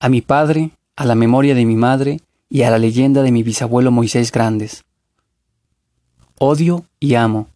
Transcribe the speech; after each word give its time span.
a 0.00 0.08
mi 0.08 0.22
padre, 0.22 0.70
a 0.96 1.04
la 1.04 1.14
memoria 1.14 1.54
de 1.54 1.66
mi 1.66 1.76
madre 1.76 2.20
y 2.48 2.62
a 2.62 2.70
la 2.70 2.78
leyenda 2.78 3.22
de 3.22 3.30
mi 3.30 3.42
bisabuelo 3.42 3.90
Moisés 3.90 4.32
Grandes. 4.32 4.84
Odio 6.38 6.86
y 6.98 7.14
amo. 7.14 7.48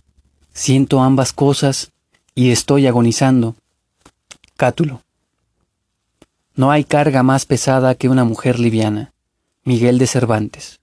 Siento 0.52 1.00
ambas 1.00 1.32
cosas 1.32 1.90
y 2.34 2.50
estoy 2.50 2.86
agonizando. 2.86 3.56
Cátulo. 4.56 5.02
No 6.54 6.70
hay 6.70 6.84
carga 6.84 7.22
más 7.22 7.46
pesada 7.46 7.94
que 7.94 8.10
una 8.10 8.24
mujer 8.24 8.60
liviana. 8.60 9.12
Miguel 9.64 9.98
de 9.98 10.06
Cervantes. 10.06 10.80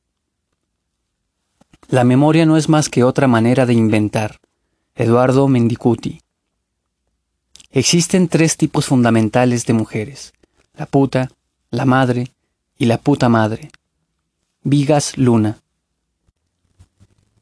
La 1.87 2.03
memoria 2.03 2.47
no 2.47 2.57
es 2.57 2.69
más 2.69 2.89
que 2.89 3.03
otra 3.03 3.27
manera 3.27 3.67
de 3.67 3.73
inventar. 3.73 4.39
Eduardo 4.95 5.47
Mendicuti. 5.47 6.21
Existen 7.69 8.27
tres 8.27 8.57
tipos 8.57 8.87
fundamentales 8.87 9.65
de 9.65 9.73
mujeres, 9.73 10.33
la 10.73 10.85
puta, 10.85 11.31
la 11.73 11.85
madre 11.85 12.33
y 12.77 12.85
la 12.85 12.97
puta 12.97 13.29
madre. 13.29 13.71
Vigas 14.61 15.17
Luna. 15.17 15.59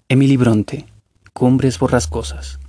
Emily 0.07 0.37
Bronte, 0.37 0.85
Cumbres 1.33 1.79
Borrascosas. 1.79 2.59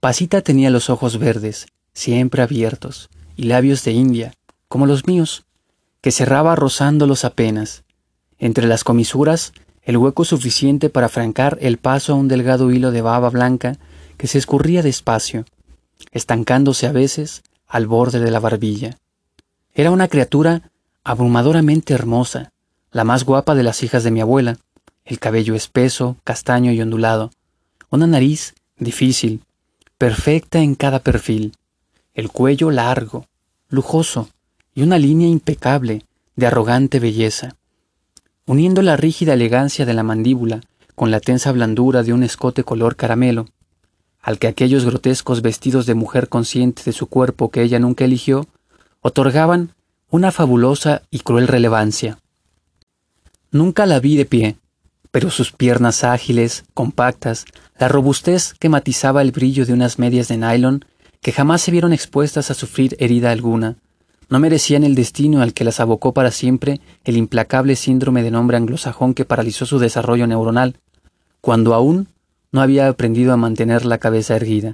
Pasita 0.00 0.40
tenía 0.40 0.70
los 0.70 0.90
ojos 0.90 1.18
verdes, 1.18 1.66
siempre 1.92 2.42
abiertos, 2.42 3.10
y 3.36 3.44
labios 3.44 3.84
de 3.84 3.92
India, 3.92 4.34
como 4.66 4.86
los 4.86 5.06
míos, 5.06 5.44
que 6.00 6.10
cerraba 6.10 6.56
rozándolos 6.56 7.24
apenas. 7.24 7.84
Entre 8.36 8.66
las 8.66 8.82
comisuras, 8.82 9.52
el 9.82 9.96
hueco 9.98 10.24
suficiente 10.24 10.90
para 10.90 11.08
francar 11.08 11.58
el 11.60 11.78
paso 11.78 12.12
a 12.12 12.16
un 12.16 12.26
delgado 12.26 12.72
hilo 12.72 12.90
de 12.90 13.02
baba 13.02 13.30
blanca 13.30 13.78
que 14.16 14.26
se 14.26 14.38
escurría 14.38 14.82
despacio, 14.82 15.44
estancándose 16.10 16.88
a 16.88 16.92
veces 16.92 17.44
al 17.68 17.86
borde 17.86 18.18
de 18.18 18.32
la 18.32 18.40
barbilla. 18.40 18.98
Era 19.76 19.90
una 19.90 20.06
criatura 20.06 20.70
abrumadoramente 21.02 21.94
hermosa, 21.94 22.52
la 22.92 23.02
más 23.02 23.24
guapa 23.24 23.56
de 23.56 23.64
las 23.64 23.82
hijas 23.82 24.04
de 24.04 24.12
mi 24.12 24.20
abuela, 24.20 24.58
el 25.04 25.18
cabello 25.18 25.56
espeso, 25.56 26.16
castaño 26.22 26.70
y 26.70 26.80
ondulado, 26.80 27.32
una 27.90 28.06
nariz 28.06 28.54
difícil, 28.78 29.42
perfecta 29.98 30.60
en 30.60 30.76
cada 30.76 31.00
perfil, 31.00 31.54
el 32.14 32.30
cuello 32.30 32.70
largo, 32.70 33.26
lujoso, 33.68 34.28
y 34.76 34.82
una 34.82 34.96
línea 34.96 35.26
impecable 35.26 36.04
de 36.36 36.46
arrogante 36.46 37.00
belleza. 37.00 37.56
Uniendo 38.46 38.80
la 38.80 38.96
rígida 38.96 39.34
elegancia 39.34 39.84
de 39.86 39.94
la 39.94 40.04
mandíbula 40.04 40.60
con 40.94 41.10
la 41.10 41.18
tensa 41.18 41.50
blandura 41.50 42.04
de 42.04 42.12
un 42.12 42.22
escote 42.22 42.62
color 42.62 42.94
caramelo, 42.94 43.48
al 44.22 44.38
que 44.38 44.46
aquellos 44.46 44.84
grotescos 44.84 45.42
vestidos 45.42 45.84
de 45.86 45.94
mujer 45.94 46.28
consciente 46.28 46.82
de 46.84 46.92
su 46.92 47.08
cuerpo 47.08 47.50
que 47.50 47.62
ella 47.62 47.80
nunca 47.80 48.04
eligió, 48.04 48.46
otorgaban 49.06 49.74
una 50.08 50.32
fabulosa 50.32 51.02
y 51.10 51.18
cruel 51.18 51.46
relevancia. 51.46 52.18
Nunca 53.50 53.84
la 53.84 54.00
vi 54.00 54.16
de 54.16 54.24
pie, 54.24 54.56
pero 55.10 55.30
sus 55.30 55.52
piernas 55.52 56.04
ágiles, 56.04 56.64
compactas, 56.72 57.44
la 57.78 57.88
robustez 57.88 58.54
que 58.54 58.70
matizaba 58.70 59.20
el 59.20 59.30
brillo 59.30 59.66
de 59.66 59.74
unas 59.74 59.98
medias 59.98 60.28
de 60.28 60.38
nylon 60.38 60.86
que 61.20 61.32
jamás 61.32 61.60
se 61.60 61.70
vieron 61.70 61.92
expuestas 61.92 62.50
a 62.50 62.54
sufrir 62.54 62.96
herida 62.98 63.30
alguna, 63.30 63.76
no 64.30 64.38
merecían 64.38 64.84
el 64.84 64.94
destino 64.94 65.42
al 65.42 65.52
que 65.52 65.64
las 65.64 65.80
abocó 65.80 66.14
para 66.14 66.30
siempre 66.30 66.80
el 67.04 67.18
implacable 67.18 67.76
síndrome 67.76 68.22
de 68.22 68.30
nombre 68.30 68.56
anglosajón 68.56 69.12
que 69.12 69.26
paralizó 69.26 69.66
su 69.66 69.78
desarrollo 69.78 70.26
neuronal, 70.26 70.80
cuando 71.42 71.74
aún 71.74 72.08
no 72.52 72.62
había 72.62 72.88
aprendido 72.88 73.34
a 73.34 73.36
mantener 73.36 73.84
la 73.84 73.98
cabeza 73.98 74.34
erguida. 74.34 74.72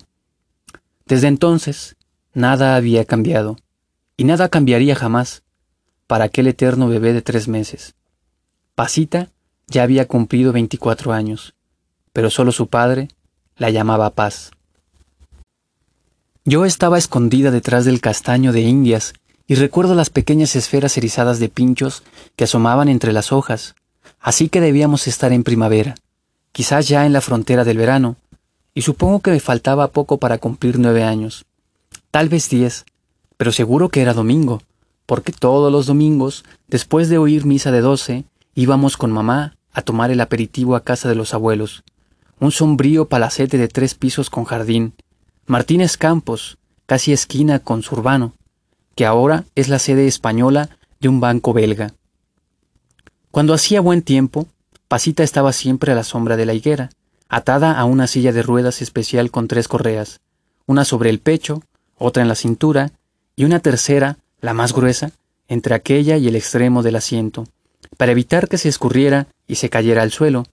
Desde 1.05 1.27
entonces, 1.27 1.97
nada 2.33 2.77
había 2.77 3.05
cambiado, 3.05 3.57
y 4.21 4.25
nada 4.25 4.51
cambiaría 4.51 4.95
jamás, 4.95 5.45
para 6.07 6.27
aquel 6.27 6.47
eterno 6.47 6.89
bebé 6.89 7.15
de 7.15 7.23
tres 7.23 7.49
meses. 7.49 7.95
Pasita 8.75 9.31
ya 9.67 9.83
había 9.83 10.07
cumplido 10.09 10.53
veinticuatro 10.53 11.15
años, 11.15 11.55
pero 12.13 12.29
solo 12.29 12.53
su 12.53 12.67
padre 12.67 13.09
la 13.57 13.71
llamaba 13.71 14.11
Paz. 14.11 14.51
Yo 16.45 16.67
estaba 16.67 16.99
escondida 16.99 17.51
detrás 17.51 17.87
del 17.87 18.03
castaño 18.03 18.53
de 18.53 18.61
Indias 18.61 19.15
y 19.47 19.55
recuerdo 19.55 19.95
las 19.95 20.11
pequeñas 20.11 20.55
esferas 20.55 20.99
erizadas 20.99 21.39
de 21.39 21.49
pinchos 21.49 22.03
que 22.37 22.45
asomaban 22.45 22.91
entre 22.91 23.15
las 23.15 23.33
hojas, 23.33 23.75
así 24.21 24.51
que 24.51 24.61
debíamos 24.61 25.07
estar 25.07 25.33
en 25.33 25.45
primavera, 25.45 25.95
quizás 26.53 26.89
ya 26.89 27.07
en 27.07 27.15
la 27.15 27.23
frontera 27.23 27.65
del 27.65 27.79
verano, 27.79 28.17
y 28.75 28.83
supongo 28.83 29.21
que 29.21 29.31
me 29.31 29.41
faltaba 29.41 29.93
poco 29.93 30.19
para 30.19 30.37
cumplir 30.37 30.79
nueve 30.79 31.05
años, 31.05 31.47
tal 32.11 32.29
vez 32.29 32.51
diez, 32.51 32.85
pero 33.41 33.53
seguro 33.53 33.89
que 33.89 34.03
era 34.03 34.13
domingo, 34.13 34.61
porque 35.07 35.33
todos 35.33 35.73
los 35.73 35.87
domingos, 35.87 36.45
después 36.69 37.09
de 37.09 37.17
oír 37.17 37.47
misa 37.47 37.71
de 37.71 37.81
doce, 37.81 38.27
Íbamos 38.55 38.99
con 38.99 39.13
mamá 39.13 39.57
a 39.73 39.81
tomar 39.81 40.11
el 40.11 40.21
aperitivo 40.21 40.77
a 40.77 40.85
casa 40.85 41.09
de 41.09 41.15
los 41.15 41.33
abuelos. 41.33 41.83
Un 42.39 42.51
sombrío 42.51 43.09
palacete 43.09 43.57
de 43.57 43.69
tres 43.69 43.95
pisos 43.95 44.29
con 44.29 44.45
jardín. 44.45 44.93
Martínez 45.47 45.97
Campos, 45.97 46.59
casi 46.85 47.15
esquina 47.15 47.61
con 47.61 47.83
Zurbano, 47.83 48.35
que 48.95 49.07
ahora 49.07 49.47
es 49.55 49.71
la 49.71 49.79
sede 49.79 50.07
española 50.07 50.69
de 51.01 51.09
un 51.09 51.21
banco 51.21 51.55
belga. 51.55 51.95
Cuando 53.31 53.55
hacía 53.55 53.81
buen 53.81 54.03
tiempo, 54.03 54.49
Pasita 54.87 55.23
estaba 55.23 55.55
siempre 55.55 55.93
a 55.93 55.95
la 55.95 56.05
sombra 56.05 56.37
de 56.37 56.45
la 56.45 56.53
higuera, 56.53 56.91
atada 57.31 57.81
a 57.81 57.87
una 57.87 58.07
silla 58.07 58.33
de 58.35 58.43
ruedas 58.43 58.83
especial 58.83 59.31
con 59.31 59.49
tres 59.49 59.67
correas, 59.67 60.21
una 60.67 60.85
sobre 60.85 61.09
el 61.09 61.21
pecho, 61.21 61.63
otra 61.97 62.21
en 62.23 62.29
la 62.29 62.35
cintura, 62.35 62.93
y 63.41 63.45
una 63.45 63.61
tercera, 63.61 64.19
la 64.43 64.53
más 64.53 64.75
gruesa, 64.75 65.13
entre 65.49 65.75
aquella 65.75 66.19
y 66.19 66.29
el 66.29 66.37
extremo 66.37 66.83
del 66.83 66.97
asiento 66.97 67.47
para 67.97 68.13
evitar 68.13 68.49
que 68.49 68.59
se 68.59 68.69
escurriera 68.69 69.29
y 69.47 69.55
se 69.55 69.71
cayera 69.71 70.03
al 70.03 70.11
suelo, 70.11 70.45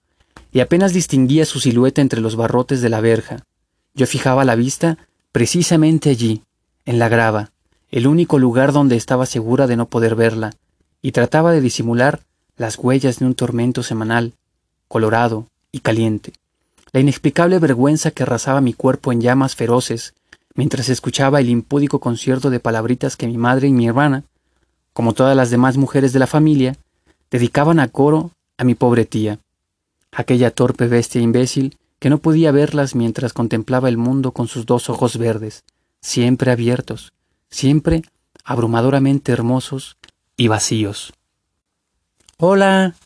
y 0.52 0.60
apenas 0.60 0.94
distinguía 0.94 1.44
su 1.44 1.60
silueta 1.60 2.00
entre 2.00 2.22
los 2.22 2.34
barrotes 2.34 2.80
de 2.80 2.88
la 2.88 3.02
verja. 3.02 3.44
Yo 3.92 4.06
fijaba 4.06 4.46
la 4.46 4.54
vista 4.54 4.96
precisamente 5.32 6.08
allí, 6.08 6.44
en 6.86 6.98
la 6.98 7.10
grava, 7.10 7.50
el 7.90 8.06
único 8.06 8.38
lugar 8.38 8.72
donde 8.72 8.96
estaba 8.96 9.26
segura 9.26 9.66
de 9.66 9.76
no 9.76 9.86
poder 9.86 10.14
verla, 10.14 10.54
y 11.02 11.12
trataba 11.12 11.52
de 11.52 11.60
disimular 11.60 12.20
las 12.56 12.78
huellas 12.78 13.18
de 13.18 13.26
un 13.26 13.34
tormento 13.34 13.82
semanal, 13.82 14.32
colorado 14.88 15.46
y 15.72 15.80
caliente, 15.80 16.32
la 16.92 17.00
inexplicable 17.00 17.58
vergüenza 17.58 18.12
que 18.12 18.22
arrasaba 18.22 18.62
mi 18.62 18.72
cuerpo 18.72 19.12
en 19.12 19.20
llamas 19.20 19.56
feroces, 19.56 20.14
mientras 20.58 20.88
escuchaba 20.88 21.38
el 21.38 21.50
impúdico 21.50 22.00
concierto 22.00 22.50
de 22.50 22.58
palabritas 22.58 23.16
que 23.16 23.28
mi 23.28 23.38
madre 23.38 23.68
y 23.68 23.72
mi 23.72 23.86
hermana, 23.86 24.24
como 24.92 25.12
todas 25.12 25.36
las 25.36 25.50
demás 25.50 25.76
mujeres 25.76 26.12
de 26.12 26.18
la 26.18 26.26
familia, 26.26 26.74
dedicaban 27.30 27.78
a 27.78 27.86
coro 27.86 28.32
a 28.56 28.64
mi 28.64 28.74
pobre 28.74 29.04
tía, 29.04 29.38
aquella 30.10 30.50
torpe 30.50 30.88
bestia 30.88 31.20
imbécil 31.20 31.78
que 32.00 32.10
no 32.10 32.18
podía 32.18 32.50
verlas 32.50 32.96
mientras 32.96 33.32
contemplaba 33.32 33.88
el 33.88 33.98
mundo 33.98 34.32
con 34.32 34.48
sus 34.48 34.66
dos 34.66 34.90
ojos 34.90 35.16
verdes, 35.16 35.62
siempre 36.00 36.50
abiertos, 36.50 37.12
siempre 37.50 38.02
abrumadoramente 38.42 39.30
hermosos 39.30 39.96
y 40.36 40.48
vacíos. 40.48 41.12
Hola, 42.36 42.96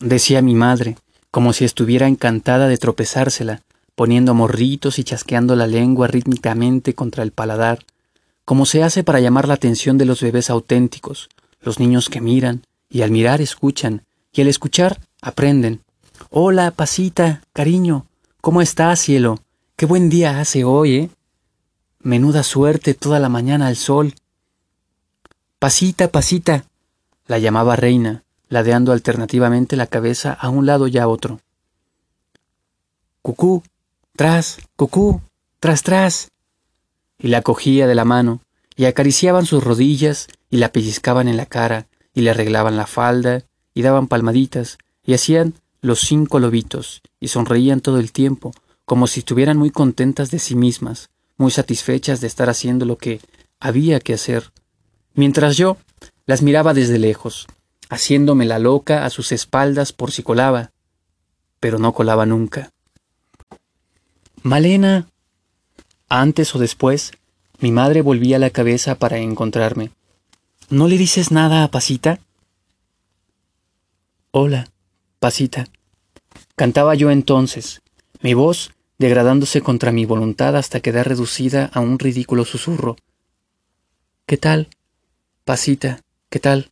decía 0.00 0.42
mi 0.42 0.56
madre, 0.56 0.98
como 1.30 1.52
si 1.52 1.64
estuviera 1.64 2.08
encantada 2.08 2.66
de 2.66 2.76
tropezársela, 2.76 3.62
poniendo 3.98 4.32
morritos 4.32 5.00
y 5.00 5.02
chasqueando 5.02 5.56
la 5.56 5.66
lengua 5.66 6.06
rítmicamente 6.06 6.94
contra 6.94 7.24
el 7.24 7.32
paladar, 7.32 7.84
como 8.44 8.64
se 8.64 8.84
hace 8.84 9.02
para 9.02 9.18
llamar 9.18 9.48
la 9.48 9.54
atención 9.54 9.98
de 9.98 10.04
los 10.04 10.22
bebés 10.22 10.50
auténticos, 10.50 11.28
los 11.60 11.80
niños 11.80 12.08
que 12.08 12.20
miran, 12.20 12.62
y 12.88 13.02
al 13.02 13.10
mirar 13.10 13.40
escuchan, 13.40 14.04
y 14.32 14.40
al 14.40 14.46
escuchar 14.46 15.00
aprenden. 15.20 15.82
Hola, 16.30 16.70
pasita, 16.70 17.42
cariño, 17.52 18.06
¿cómo 18.40 18.62
estás, 18.62 19.00
cielo? 19.00 19.40
Qué 19.74 19.84
buen 19.84 20.10
día 20.10 20.38
hace 20.38 20.62
hoy, 20.62 20.94
¿eh? 20.94 21.10
Menuda 21.98 22.44
suerte 22.44 22.94
toda 22.94 23.18
la 23.18 23.28
mañana 23.28 23.66
al 23.66 23.74
sol. 23.74 24.14
Pasita, 25.58 26.06
pasita, 26.06 26.66
la 27.26 27.40
llamaba 27.40 27.74
reina, 27.74 28.22
ladeando 28.48 28.92
alternativamente 28.92 29.74
la 29.74 29.88
cabeza 29.88 30.34
a 30.34 30.50
un 30.50 30.66
lado 30.66 30.86
y 30.86 30.98
a 30.98 31.08
otro. 31.08 31.40
Cucú, 33.22 33.64
tras, 34.18 34.58
cucú, 34.74 35.20
tras, 35.60 35.84
tras. 35.84 36.32
Y 37.20 37.28
la 37.28 37.42
cogía 37.42 37.86
de 37.86 37.94
la 37.94 38.04
mano, 38.04 38.42
y 38.74 38.86
acariciaban 38.86 39.46
sus 39.46 39.62
rodillas 39.62 40.26
y 40.50 40.56
la 40.56 40.72
pellizcaban 40.72 41.28
en 41.28 41.36
la 41.36 41.46
cara, 41.46 41.86
y 42.14 42.22
le 42.22 42.30
arreglaban 42.30 42.76
la 42.76 42.88
falda, 42.88 43.44
y 43.74 43.82
daban 43.82 44.08
palmaditas, 44.08 44.78
y 45.04 45.14
hacían 45.14 45.54
los 45.82 46.00
cinco 46.00 46.40
lobitos, 46.40 47.00
y 47.20 47.28
sonreían 47.28 47.80
todo 47.80 48.00
el 48.00 48.10
tiempo, 48.10 48.52
como 48.84 49.06
si 49.06 49.20
estuvieran 49.20 49.56
muy 49.56 49.70
contentas 49.70 50.32
de 50.32 50.40
sí 50.40 50.56
mismas, 50.56 51.10
muy 51.36 51.52
satisfechas 51.52 52.20
de 52.20 52.26
estar 52.26 52.50
haciendo 52.50 52.86
lo 52.86 52.98
que 52.98 53.20
había 53.60 54.00
que 54.00 54.14
hacer, 54.14 54.50
mientras 55.14 55.56
yo 55.56 55.76
las 56.26 56.42
miraba 56.42 56.74
desde 56.74 56.98
lejos, 56.98 57.46
haciéndome 57.88 58.46
la 58.46 58.58
loca 58.58 59.04
a 59.04 59.10
sus 59.10 59.30
espaldas 59.30 59.92
por 59.92 60.10
si 60.10 60.24
colaba, 60.24 60.72
pero 61.60 61.78
no 61.78 61.92
colaba 61.92 62.26
nunca. 62.26 62.72
Malena. 64.42 65.08
Antes 66.08 66.54
o 66.54 66.58
después, 66.58 67.12
mi 67.60 67.72
madre 67.72 68.02
volvía 68.02 68.38
la 68.38 68.50
cabeza 68.50 68.94
para 68.94 69.18
encontrarme. 69.18 69.90
¿No 70.70 70.86
le 70.86 70.96
dices 70.96 71.30
nada 71.30 71.64
a 71.64 71.70
Pasita? 71.70 72.20
Hola, 74.30 74.70
Pasita. 75.18 75.66
Cantaba 76.54 76.94
yo 76.94 77.10
entonces, 77.10 77.82
mi 78.20 78.34
voz 78.34 78.72
degradándose 78.98 79.60
contra 79.60 79.92
mi 79.92 80.04
voluntad 80.04 80.56
hasta 80.56 80.80
quedar 80.80 81.08
reducida 81.08 81.70
a 81.72 81.80
un 81.80 81.98
ridículo 81.98 82.44
susurro. 82.44 82.96
¿Qué 84.26 84.36
tal? 84.36 84.68
Pasita, 85.44 86.00
¿qué 86.30 86.40
tal? 86.40 86.68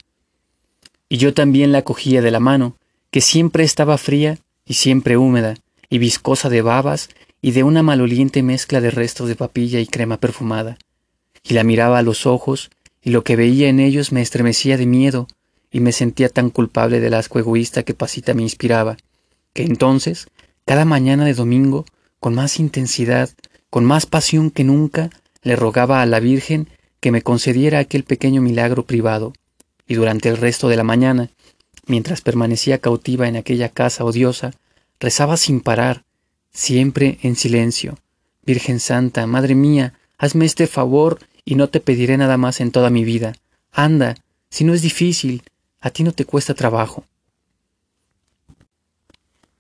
Y 1.08 1.18
yo 1.18 1.34
también 1.34 1.72
la 1.72 1.82
cogía 1.82 2.20
de 2.20 2.30
la 2.30 2.40
mano, 2.40 2.76
que 3.10 3.20
siempre 3.20 3.64
estaba 3.64 3.96
fría 3.96 4.38
y 4.64 4.74
siempre 4.74 5.16
húmeda, 5.16 5.54
y 5.88 5.98
viscosa 5.98 6.48
de 6.48 6.62
babas 6.62 7.08
y 7.46 7.52
de 7.52 7.62
una 7.62 7.84
maloliente 7.84 8.42
mezcla 8.42 8.80
de 8.80 8.90
restos 8.90 9.28
de 9.28 9.36
papilla 9.36 9.78
y 9.78 9.86
crema 9.86 10.16
perfumada, 10.16 10.78
y 11.44 11.54
la 11.54 11.62
miraba 11.62 11.96
a 11.96 12.02
los 12.02 12.26
ojos, 12.26 12.70
y 13.00 13.10
lo 13.10 13.22
que 13.22 13.36
veía 13.36 13.68
en 13.68 13.78
ellos 13.78 14.10
me 14.10 14.20
estremecía 14.20 14.76
de 14.76 14.86
miedo, 14.86 15.28
y 15.70 15.78
me 15.78 15.92
sentía 15.92 16.28
tan 16.28 16.50
culpable 16.50 16.98
del 16.98 17.14
asco 17.14 17.38
egoísta 17.38 17.84
que 17.84 17.94
Pasita 17.94 18.34
me 18.34 18.42
inspiraba, 18.42 18.96
que 19.52 19.62
entonces, 19.62 20.26
cada 20.64 20.84
mañana 20.84 21.24
de 21.24 21.34
domingo, 21.34 21.86
con 22.18 22.34
más 22.34 22.58
intensidad, 22.58 23.30
con 23.70 23.84
más 23.84 24.06
pasión 24.06 24.50
que 24.50 24.64
nunca, 24.64 25.10
le 25.44 25.54
rogaba 25.54 26.02
a 26.02 26.06
la 26.06 26.18
Virgen 26.18 26.68
que 26.98 27.12
me 27.12 27.22
concediera 27.22 27.78
aquel 27.78 28.02
pequeño 28.02 28.42
milagro 28.42 28.86
privado, 28.86 29.34
y 29.86 29.94
durante 29.94 30.28
el 30.28 30.36
resto 30.36 30.68
de 30.68 30.78
la 30.78 30.82
mañana, 30.82 31.30
mientras 31.86 32.22
permanecía 32.22 32.78
cautiva 32.78 33.28
en 33.28 33.36
aquella 33.36 33.68
casa 33.68 34.04
odiosa, 34.04 34.50
rezaba 34.98 35.36
sin 35.36 35.60
parar, 35.60 36.05
siempre 36.56 37.18
en 37.22 37.36
silencio. 37.36 37.98
Virgen 38.44 38.80
Santa, 38.80 39.26
Madre 39.26 39.54
mía, 39.54 39.92
hazme 40.16 40.46
este 40.46 40.66
favor 40.66 41.20
y 41.44 41.54
no 41.54 41.68
te 41.68 41.80
pediré 41.80 42.16
nada 42.16 42.38
más 42.38 42.60
en 42.60 42.72
toda 42.72 42.90
mi 42.90 43.04
vida. 43.04 43.34
Anda, 43.72 44.16
si 44.48 44.64
no 44.64 44.72
es 44.72 44.80
difícil, 44.82 45.42
a 45.80 45.90
ti 45.90 46.02
no 46.02 46.12
te 46.12 46.24
cuesta 46.24 46.54
trabajo. 46.54 47.04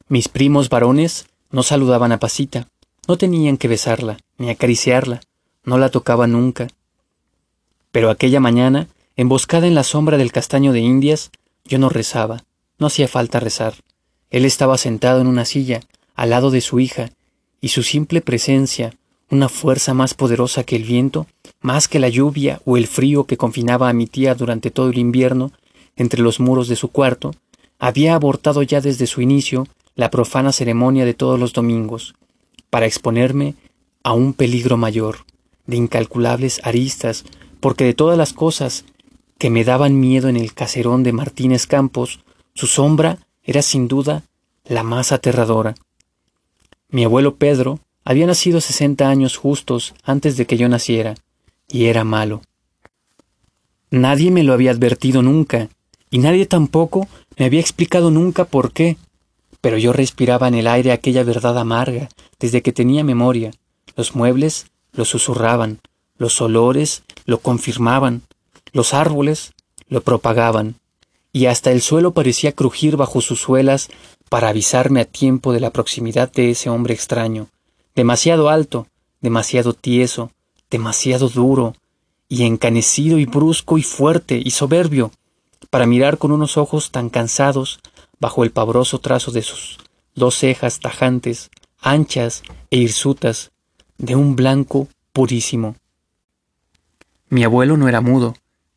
Mis 0.08 0.28
primos 0.28 0.70
varones 0.70 1.26
no 1.50 1.62
saludaban 1.62 2.12
a 2.12 2.18
Pasita, 2.18 2.68
no 3.06 3.18
tenían 3.18 3.58
que 3.58 3.68
besarla, 3.68 4.16
ni 4.38 4.50
acariciarla, 4.50 5.20
no 5.64 5.78
la 5.78 5.90
tocaba 5.90 6.26
nunca, 6.26 6.68
pero 7.92 8.10
aquella 8.10 8.40
mañana, 8.40 8.88
emboscada 9.16 9.66
en 9.66 9.74
la 9.74 9.84
sombra 9.84 10.16
del 10.16 10.32
castaño 10.32 10.72
de 10.72 10.80
Indias, 10.80 11.30
yo 11.64 11.78
no 11.78 11.88
rezaba, 11.88 12.44
no 12.78 12.86
hacía 12.86 13.08
falta 13.08 13.40
rezar. 13.40 13.74
Él 14.30 14.44
estaba 14.44 14.78
sentado 14.78 15.20
en 15.20 15.26
una 15.26 15.44
silla, 15.44 15.80
al 16.16 16.30
lado 16.30 16.50
de 16.50 16.60
su 16.60 16.80
hija, 16.80 17.10
y 17.60 17.68
su 17.68 17.82
simple 17.82 18.20
presencia, 18.20 18.94
una 19.30 19.48
fuerza 19.48 19.94
más 19.94 20.14
poderosa 20.14 20.64
que 20.64 20.76
el 20.76 20.84
viento, 20.84 21.26
más 21.60 21.88
que 21.88 21.98
la 21.98 22.08
lluvia 22.08 22.60
o 22.64 22.76
el 22.76 22.86
frío 22.86 23.24
que 23.24 23.36
confinaba 23.36 23.88
a 23.88 23.92
mi 23.92 24.06
tía 24.06 24.34
durante 24.34 24.70
todo 24.70 24.90
el 24.90 24.98
invierno 24.98 25.52
entre 25.96 26.22
los 26.22 26.40
muros 26.40 26.68
de 26.68 26.76
su 26.76 26.88
cuarto, 26.88 27.34
había 27.78 28.14
abortado 28.14 28.62
ya 28.62 28.80
desde 28.80 29.06
su 29.06 29.20
inicio 29.20 29.66
la 29.94 30.10
profana 30.10 30.52
ceremonia 30.52 31.04
de 31.04 31.14
todos 31.14 31.38
los 31.38 31.52
domingos, 31.52 32.14
para 32.70 32.86
exponerme 32.86 33.54
a 34.02 34.12
un 34.12 34.32
peligro 34.32 34.76
mayor, 34.76 35.24
de 35.66 35.76
incalculables 35.76 36.60
aristas 36.64 37.24
porque 37.60 37.84
de 37.84 37.94
todas 37.94 38.16
las 38.16 38.32
cosas 38.32 38.84
que 39.38 39.50
me 39.50 39.64
daban 39.64 39.98
miedo 39.98 40.28
en 40.28 40.36
el 40.36 40.54
caserón 40.54 41.02
de 41.02 41.12
Martínez 41.12 41.66
Campos, 41.66 42.20
su 42.54 42.66
sombra 42.66 43.18
era 43.42 43.62
sin 43.62 43.88
duda 43.88 44.22
la 44.64 44.82
más 44.82 45.12
aterradora. 45.12 45.74
Mi 46.96 47.04
abuelo 47.04 47.36
Pedro 47.36 47.80
había 48.06 48.26
nacido 48.26 48.62
sesenta 48.62 49.10
años 49.10 49.36
justos 49.36 49.92
antes 50.02 50.38
de 50.38 50.46
que 50.46 50.56
yo 50.56 50.66
naciera, 50.70 51.14
y 51.68 51.88
era 51.88 52.04
malo. 52.04 52.40
Nadie 53.90 54.30
me 54.30 54.42
lo 54.42 54.54
había 54.54 54.70
advertido 54.70 55.20
nunca, 55.20 55.68
y 56.10 56.16
nadie 56.16 56.46
tampoco 56.46 57.06
me 57.36 57.44
había 57.44 57.60
explicado 57.60 58.10
nunca 58.10 58.46
por 58.46 58.72
qué, 58.72 58.96
pero 59.60 59.76
yo 59.76 59.92
respiraba 59.92 60.48
en 60.48 60.54
el 60.54 60.66
aire 60.66 60.90
aquella 60.90 61.22
verdad 61.22 61.58
amarga 61.58 62.08
desde 62.40 62.62
que 62.62 62.72
tenía 62.72 63.04
memoria. 63.04 63.50
Los 63.94 64.16
muebles 64.16 64.68
lo 64.94 65.04
susurraban, 65.04 65.80
los 66.16 66.40
olores 66.40 67.02
lo 67.26 67.40
confirmaban, 67.40 68.22
los 68.72 68.94
árboles 68.94 69.52
lo 69.90 70.00
propagaban, 70.00 70.76
y 71.30 71.44
hasta 71.44 71.72
el 71.72 71.82
suelo 71.82 72.12
parecía 72.12 72.52
crujir 72.52 72.96
bajo 72.96 73.20
sus 73.20 73.38
suelas 73.38 73.90
para 74.28 74.48
avisarme 74.48 75.00
a 75.00 75.04
tiempo 75.04 75.52
de 75.52 75.60
la 75.60 75.70
proximidad 75.70 76.30
de 76.32 76.50
ese 76.50 76.68
hombre 76.70 76.94
extraño, 76.94 77.48
demasiado 77.94 78.48
alto, 78.48 78.86
demasiado 79.20 79.72
tieso, 79.72 80.30
demasiado 80.70 81.28
duro, 81.28 81.74
y 82.28 82.44
encanecido 82.44 83.18
y 83.18 83.24
brusco 83.24 83.78
y 83.78 83.82
fuerte 83.82 84.40
y 84.44 84.50
soberbio, 84.50 85.12
para 85.70 85.86
mirar 85.86 86.18
con 86.18 86.32
unos 86.32 86.56
ojos 86.56 86.90
tan 86.90 87.08
cansados 87.08 87.80
bajo 88.18 88.44
el 88.44 88.50
pavoroso 88.50 88.98
trazo 88.98 89.30
de 89.30 89.42
sus 89.42 89.78
dos 90.14 90.34
cejas 90.36 90.80
tajantes, 90.80 91.50
anchas 91.80 92.42
e 92.70 92.78
hirsutas, 92.78 93.52
de 93.98 94.16
un 94.16 94.36
blanco 94.36 94.88
purísimo. 95.12 95.76
Mi 97.28 97.44
abuelo 97.44 97.76
no 97.76 97.88
era 97.88 98.00
mudo, 98.00 98.34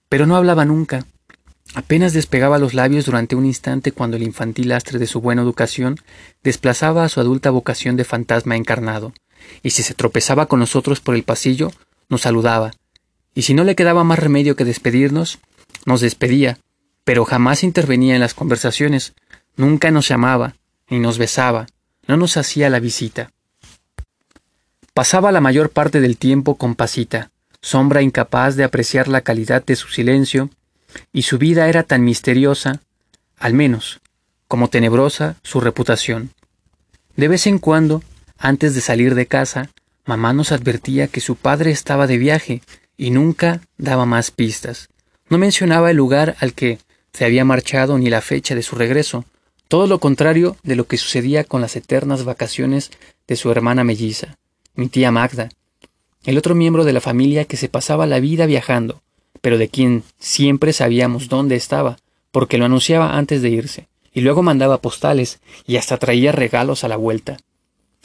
pero 0.09 0.25
no 0.25 0.35
hablaba 0.35 0.65
nunca. 0.65 1.05
Apenas 1.75 2.13
despegaba 2.13 2.57
los 2.57 2.73
labios 2.73 3.05
durante 3.05 3.35
un 3.35 3.45
instante 3.45 3.91
cuando 3.91 4.17
el 4.17 4.23
infantil 4.23 4.71
astre 4.71 4.97
de 4.97 5.07
su 5.07 5.21
buena 5.21 5.43
educación 5.43 5.97
desplazaba 6.43 7.03
a 7.03 7.09
su 7.09 7.19
adulta 7.19 7.51
vocación 7.51 7.95
de 7.95 8.05
fantasma 8.05 8.55
encarnado, 8.55 9.13
y 9.61 9.69
si 9.69 9.83
se 9.83 9.93
tropezaba 9.93 10.47
con 10.47 10.59
nosotros 10.59 10.99
por 10.99 11.15
el 11.15 11.23
pasillo, 11.23 11.71
nos 12.09 12.21
saludaba, 12.21 12.71
y 13.35 13.43
si 13.43 13.53
no 13.53 13.63
le 13.63 13.75
quedaba 13.75 14.03
más 14.03 14.19
remedio 14.19 14.55
que 14.55 14.65
despedirnos, 14.65 15.39
nos 15.85 16.01
despedía, 16.01 16.57
pero 17.03 17.23
jamás 17.23 17.63
intervenía 17.63 18.15
en 18.15 18.21
las 18.21 18.33
conversaciones, 18.33 19.13
nunca 19.55 19.91
nos 19.91 20.07
llamaba, 20.07 20.55
ni 20.89 20.99
nos 20.99 21.17
besaba, 21.17 21.67
no 22.07 22.17
nos 22.17 22.37
hacía 22.37 22.69
la 22.69 22.79
visita. 22.79 23.31
Pasaba 24.95 25.31
la 25.31 25.39
mayor 25.39 25.69
parte 25.69 26.01
del 26.01 26.17
tiempo 26.17 26.55
con 26.55 26.73
Pasita, 26.73 27.29
sombra 27.61 28.01
incapaz 28.01 28.55
de 28.55 28.63
apreciar 28.63 29.07
la 29.07 29.21
calidad 29.21 29.63
de 29.63 29.75
su 29.75 29.87
silencio, 29.89 30.49
y 31.11 31.23
su 31.23 31.37
vida 31.37 31.69
era 31.69 31.83
tan 31.83 32.03
misteriosa, 32.03 32.81
al 33.37 33.53
menos, 33.53 34.01
como 34.47 34.69
tenebrosa 34.69 35.37
su 35.43 35.61
reputación. 35.61 36.31
De 37.15 37.27
vez 37.27 37.47
en 37.47 37.59
cuando, 37.59 38.03
antes 38.37 38.75
de 38.75 38.81
salir 38.81 39.15
de 39.15 39.27
casa, 39.27 39.69
mamá 40.05 40.33
nos 40.33 40.51
advertía 40.51 41.07
que 41.07 41.21
su 41.21 41.35
padre 41.35 41.71
estaba 41.71 42.07
de 42.07 42.17
viaje 42.17 42.61
y 42.97 43.11
nunca 43.11 43.61
daba 43.77 44.05
más 44.05 44.31
pistas. 44.31 44.89
No 45.29 45.37
mencionaba 45.37 45.91
el 45.91 45.97
lugar 45.97 46.35
al 46.39 46.53
que 46.53 46.79
se 47.13 47.25
había 47.25 47.45
marchado 47.45 47.97
ni 47.97 48.09
la 48.09 48.21
fecha 48.21 48.55
de 48.55 48.63
su 48.63 48.75
regreso, 48.75 49.25
todo 49.67 49.85
lo 49.85 49.99
contrario 49.99 50.57
de 50.63 50.75
lo 50.75 50.87
que 50.87 50.97
sucedía 50.97 51.43
con 51.43 51.61
las 51.61 51.75
eternas 51.75 52.23
vacaciones 52.23 52.91
de 53.27 53.35
su 53.35 53.51
hermana 53.51 53.83
melliza, 53.83 54.37
mi 54.73 54.89
tía 54.89 55.11
Magda, 55.11 55.49
el 56.25 56.37
otro 56.37 56.55
miembro 56.55 56.83
de 56.83 56.93
la 56.93 57.01
familia 57.01 57.45
que 57.45 57.57
se 57.57 57.69
pasaba 57.69 58.07
la 58.07 58.19
vida 58.19 58.45
viajando, 58.45 59.01
pero 59.41 59.57
de 59.57 59.69
quien 59.69 60.03
siempre 60.19 60.73
sabíamos 60.73 61.29
dónde 61.29 61.55
estaba, 61.55 61.97
porque 62.31 62.57
lo 62.57 62.65
anunciaba 62.65 63.17
antes 63.17 63.41
de 63.41 63.49
irse, 63.49 63.87
y 64.13 64.21
luego 64.21 64.43
mandaba 64.43 64.81
postales 64.81 65.39
y 65.65 65.77
hasta 65.77 65.97
traía 65.97 66.31
regalos 66.31 66.83
a 66.83 66.87
la 66.87 66.97
vuelta. 66.97 67.37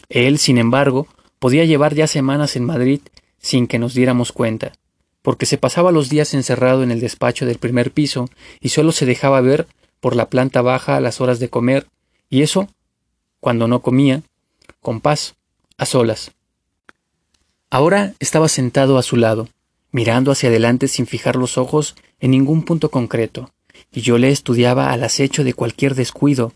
Él, 0.09 0.39
sin 0.39 0.59
embargo, 0.59 1.07
podía 1.39 1.65
llevar 1.65 1.95
ya 1.95 2.07
semanas 2.07 2.57
en 2.57 2.65
Madrid 2.65 3.01
sin 3.39 3.67
que 3.67 3.79
nos 3.79 3.95
diéramos 3.95 4.33
cuenta, 4.33 4.73
porque 5.23 5.47
se 5.47 5.59
pasaba 5.59 5.93
los 5.93 6.09
días 6.09 6.35
encerrado 6.35 6.83
en 6.83 6.91
el 6.91 7.01
despacho 7.01 7.47
del 7.47 7.59
primer 7.59 7.91
piso 7.91 8.29
y 8.61 8.71
solo 8.71 8.93
se 8.93 9.07
dejaba 9.07 9.41
ver 9.41 9.67
por 10.01 10.17
la 10.17 10.29
planta 10.29 10.63
baja 10.63 10.97
a 10.97 11.01
las 11.01 11.21
horas 11.21 11.39
de 11.39 11.49
comer, 11.49 11.87
y 12.31 12.43
eso, 12.43 12.69
cuando 13.41 13.69
no 13.69 13.81
comía, 13.81 14.23
con 14.81 15.01
paz, 15.01 15.35
a 15.79 15.87
solas. 15.87 16.33
Ahora 17.71 18.15
estaba 18.21 18.49
sentado 18.49 18.99
a 18.99 19.03
su 19.03 19.17
lado, 19.17 19.49
mirando 19.95 20.33
hacia 20.33 20.49
adelante 20.49 20.89
sin 20.89 21.07
fijar 21.07 21.37
los 21.37 21.57
ojos 21.57 21.95
en 22.19 22.33
ningún 22.33 22.65
punto 22.65 22.91
concreto, 22.91 23.53
y 23.93 24.01
yo 24.01 24.19
le 24.19 24.31
estudiaba 24.31 24.91
al 24.91 25.05
acecho 25.05 25.45
de 25.45 25.55
cualquier 25.55 25.95
descuido, 25.95 26.53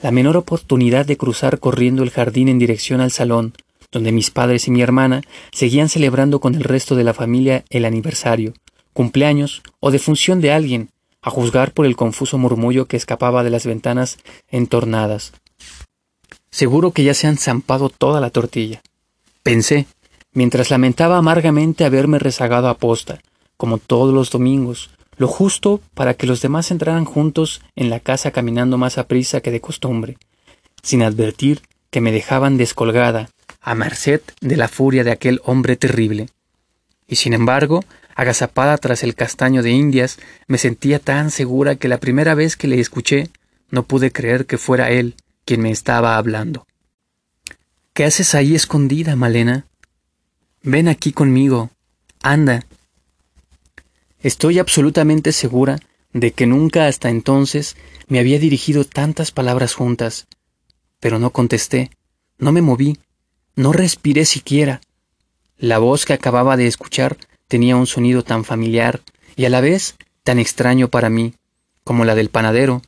la 0.00 0.10
menor 0.10 0.36
oportunidad 0.36 1.06
de 1.06 1.16
cruzar 1.16 1.60
corriendo 1.60 2.02
el 2.02 2.10
jardín 2.10 2.48
en 2.48 2.58
dirección 2.58 3.00
al 3.00 3.12
salón, 3.12 3.54
donde 3.92 4.10
mis 4.10 4.32
padres 4.32 4.66
y 4.66 4.72
mi 4.72 4.82
hermana 4.82 5.22
seguían 5.52 5.88
celebrando 5.88 6.40
con 6.40 6.56
el 6.56 6.64
resto 6.64 6.96
de 6.96 7.04
la 7.04 7.14
familia 7.14 7.64
el 7.70 7.84
aniversario, 7.84 8.52
cumpleaños 8.92 9.62
o 9.78 9.92
defunción 9.92 10.40
de 10.40 10.50
alguien, 10.50 10.90
a 11.22 11.30
juzgar 11.30 11.70
por 11.70 11.86
el 11.86 11.94
confuso 11.94 12.36
murmullo 12.36 12.86
que 12.86 12.96
escapaba 12.96 13.44
de 13.44 13.50
las 13.50 13.64
ventanas 13.64 14.18
entornadas. 14.48 15.34
Seguro 16.50 16.90
que 16.90 17.04
ya 17.04 17.14
se 17.14 17.28
han 17.28 17.36
zampado 17.36 17.90
toda 17.90 18.20
la 18.20 18.30
tortilla. 18.30 18.82
Pensé, 19.44 19.86
mientras 20.36 20.70
lamentaba 20.70 21.16
amargamente 21.16 21.86
haberme 21.86 22.18
rezagado 22.18 22.68
a 22.68 22.76
posta, 22.76 23.20
como 23.56 23.78
todos 23.78 24.12
los 24.12 24.30
domingos, 24.30 24.90
lo 25.16 25.28
justo 25.28 25.80
para 25.94 26.12
que 26.12 26.26
los 26.26 26.42
demás 26.42 26.70
entraran 26.70 27.06
juntos 27.06 27.62
en 27.74 27.88
la 27.88 28.00
casa 28.00 28.32
caminando 28.32 28.76
más 28.76 28.98
a 28.98 29.08
prisa 29.08 29.40
que 29.40 29.50
de 29.50 29.62
costumbre, 29.62 30.18
sin 30.82 31.02
advertir 31.02 31.62
que 31.90 32.02
me 32.02 32.12
dejaban 32.12 32.58
descolgada, 32.58 33.30
a 33.62 33.74
merced 33.74 34.20
de 34.42 34.58
la 34.58 34.68
furia 34.68 35.04
de 35.04 35.10
aquel 35.10 35.40
hombre 35.44 35.74
terrible. 35.76 36.28
y 37.08 37.16
sin 37.16 37.32
embargo, 37.32 37.82
agazapada 38.14 38.76
tras 38.76 39.02
el 39.04 39.14
castaño 39.14 39.62
de 39.62 39.70
Indias, 39.70 40.18
me 40.48 40.58
sentía 40.58 40.98
tan 40.98 41.30
segura 41.30 41.76
que 41.76 41.88
la 41.88 41.98
primera 41.98 42.34
vez 42.34 42.56
que 42.56 42.68
le 42.68 42.78
escuché, 42.78 43.30
no 43.70 43.84
pude 43.84 44.12
creer 44.12 44.44
que 44.44 44.58
fuera 44.58 44.90
él 44.90 45.14
quien 45.46 45.62
me 45.62 45.70
estaba 45.70 46.18
hablando. 46.18 46.66
¿Qué 47.94 48.04
haces 48.04 48.34
ahí 48.34 48.54
escondida, 48.54 49.16
Malena? 49.16 49.66
Ven 50.68 50.88
aquí 50.88 51.12
conmigo. 51.12 51.70
Anda. 52.22 52.66
Estoy 54.20 54.58
absolutamente 54.58 55.30
segura 55.30 55.78
de 56.12 56.32
que 56.32 56.48
nunca 56.48 56.88
hasta 56.88 57.08
entonces 57.08 57.76
me 58.08 58.18
había 58.18 58.40
dirigido 58.40 58.84
tantas 58.84 59.30
palabras 59.30 59.74
juntas, 59.74 60.26
pero 60.98 61.20
no 61.20 61.30
contesté, 61.30 61.92
no 62.38 62.50
me 62.50 62.62
moví, 62.62 62.98
no 63.54 63.72
respiré 63.72 64.24
siquiera. 64.24 64.80
La 65.56 65.78
voz 65.78 66.04
que 66.04 66.14
acababa 66.14 66.56
de 66.56 66.66
escuchar 66.66 67.16
tenía 67.46 67.76
un 67.76 67.86
sonido 67.86 68.24
tan 68.24 68.44
familiar 68.44 69.02
y 69.36 69.44
a 69.44 69.50
la 69.50 69.60
vez 69.60 69.94
tan 70.24 70.40
extraño 70.40 70.88
para 70.88 71.10
mí, 71.10 71.34
como 71.84 72.04
la 72.04 72.16
del 72.16 72.28
panadero, 72.28 72.82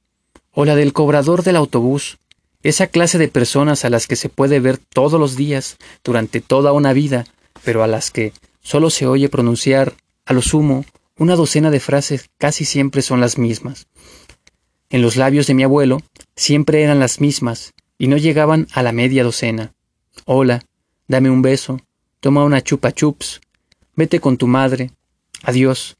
o 0.50 0.64
la 0.64 0.74
del 0.74 0.92
cobrador 0.92 1.44
del 1.44 1.54
autobús, 1.54 2.18
esa 2.64 2.88
clase 2.88 3.18
de 3.18 3.28
personas 3.28 3.84
a 3.84 3.88
las 3.88 4.08
que 4.08 4.16
se 4.16 4.28
puede 4.28 4.58
ver 4.58 4.78
todos 4.78 5.20
los 5.20 5.36
días 5.36 5.76
durante 6.02 6.40
toda 6.40 6.72
una 6.72 6.92
vida, 6.92 7.24
pero 7.68 7.82
a 7.82 7.86
las 7.86 8.10
que 8.10 8.32
solo 8.62 8.88
se 8.88 9.06
oye 9.06 9.28
pronunciar, 9.28 9.92
a 10.24 10.32
lo 10.32 10.40
sumo, 10.40 10.86
una 11.18 11.36
docena 11.36 11.70
de 11.70 11.80
frases 11.80 12.30
casi 12.38 12.64
siempre 12.64 13.02
son 13.02 13.20
las 13.20 13.36
mismas. 13.36 13.88
En 14.88 15.02
los 15.02 15.16
labios 15.16 15.46
de 15.46 15.52
mi 15.52 15.64
abuelo 15.64 16.00
siempre 16.34 16.82
eran 16.82 16.98
las 16.98 17.20
mismas 17.20 17.74
y 17.98 18.06
no 18.06 18.16
llegaban 18.16 18.68
a 18.72 18.82
la 18.82 18.92
media 18.92 19.22
docena. 19.22 19.74
Hola, 20.24 20.64
dame 21.08 21.28
un 21.28 21.42
beso, 21.42 21.78
toma 22.20 22.42
una 22.42 22.62
chupa 22.62 22.90
chups, 22.90 23.42
vete 23.94 24.18
con 24.18 24.38
tu 24.38 24.46
madre, 24.46 24.92
adiós. 25.42 25.98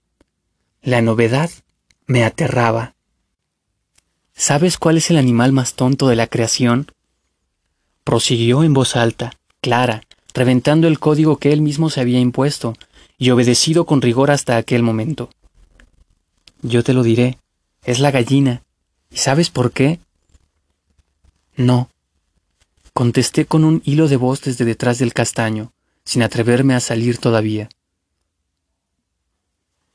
La 0.81 1.03
novedad 1.03 1.51
me 2.07 2.25
aterraba. 2.25 2.95
¿Sabes 4.33 4.79
cuál 4.79 4.97
es 4.97 5.11
el 5.11 5.19
animal 5.19 5.53
más 5.53 5.75
tonto 5.75 6.09
de 6.09 6.17
la 6.17 6.29
creación? 6.29 6.91
Prosiguió 8.05 8.65
en 8.65 8.73
voz 8.73 8.97
alta, 8.97 9.35
clara, 9.61 10.08
reventando 10.39 10.87
el 10.87 11.01
código 11.01 11.39
que 11.39 11.53
él 11.53 11.61
mismo 11.61 11.91
se 11.91 12.01
había 12.01 12.21
impuesto 12.21 12.75
y 13.19 13.31
obedecido 13.31 13.85
con 13.87 14.01
rigor 14.01 14.31
hasta 14.31 14.57
aquel 14.57 14.85
momento. 14.85 15.31
Yo 16.63 16.85
te 16.85 16.95
lo 16.95 17.03
diré, 17.03 17.39
es 17.85 17.99
la 17.99 18.13
gallina. 18.13 18.63
¿Y 19.11 19.17
sabes 19.17 19.51
por 19.51 19.73
qué? 19.73 19.99
No. 21.57 21.91
Contesté 22.95 23.47
con 23.47 23.65
un 23.65 23.83
hilo 23.85 24.07
de 24.07 24.17
voz 24.17 24.41
desde 24.43 24.65
detrás 24.65 24.99
del 24.99 25.13
castaño, 25.13 25.73
sin 26.05 26.23
atreverme 26.23 26.75
a 26.75 26.81
salir 26.81 27.19
todavía. 27.19 27.69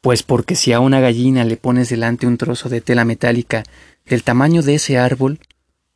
Pues 0.01 0.23
porque 0.23 0.55
si 0.55 0.73
a 0.73 0.81
una 0.81 0.99
gallina 0.99 1.45
le 1.45 1.55
pones 1.55 1.87
delante 1.87 2.27
un 2.27 2.37
trozo 2.37 2.67
de 2.67 2.81
tela 2.81 3.05
metálica 3.05 3.63
del 4.05 4.23
tamaño 4.23 4.61
de 4.61 4.75
ese 4.75 4.97
árbol, 4.97 5.39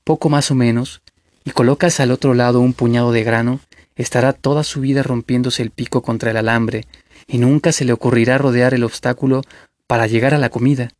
poco 0.05 0.29
más 0.29 0.51
o 0.51 0.55
menos, 0.55 1.01
y 1.43 1.51
colocas 1.51 1.99
al 1.99 2.11
otro 2.11 2.33
lado 2.33 2.61
un 2.61 2.73
puñado 2.73 3.11
de 3.11 3.23
grano, 3.23 3.59
estará 3.97 4.31
toda 4.31 4.63
su 4.63 4.79
vida 4.79 5.03
rompiéndose 5.03 5.63
el 5.63 5.71
pico 5.71 6.01
contra 6.01 6.31
el 6.31 6.37
alambre, 6.37 6.85
y 7.27 7.39
nunca 7.39 7.71
se 7.71 7.83
le 7.83 7.91
ocurrirá 7.91 8.37
rodear 8.37 8.73
el 8.73 8.83
obstáculo 8.83 9.41
para 9.87 10.07
llegar 10.07 10.33
a 10.33 10.37
la 10.37 10.49
comida. 10.49 10.91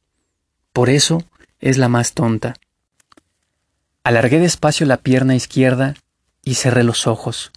Por 0.74 0.90
eso 0.90 1.24
es 1.60 1.78
la 1.78 1.88
más 1.88 2.14
tonta. 2.14 2.56
Alargué 4.04 4.40
despacio 4.40 4.86
la 4.86 4.98
pierna 4.98 5.36
izquierda 5.36 5.96
y 6.44 6.56
cerré 6.56 6.84
los 6.84 7.08
ojos. 7.08 7.52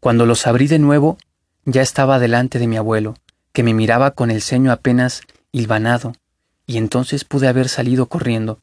Cuando 0.00 0.26
los 0.26 0.46
abrí 0.46 0.68
de 0.68 0.78
nuevo, 0.78 1.18
ya 1.64 1.82
estaba 1.82 2.18
delante 2.18 2.58
de 2.58 2.66
mi 2.66 2.76
abuelo, 2.76 3.16
que 3.52 3.62
me 3.62 3.74
miraba 3.74 4.12
con 4.12 4.30
el 4.30 4.42
ceño 4.42 4.72
apenas 4.72 5.22
hilvanado, 5.52 6.14
y 6.66 6.76
entonces 6.76 7.24
pude 7.24 7.48
haber 7.48 7.68
salido 7.68 8.06
corriendo. 8.06 8.60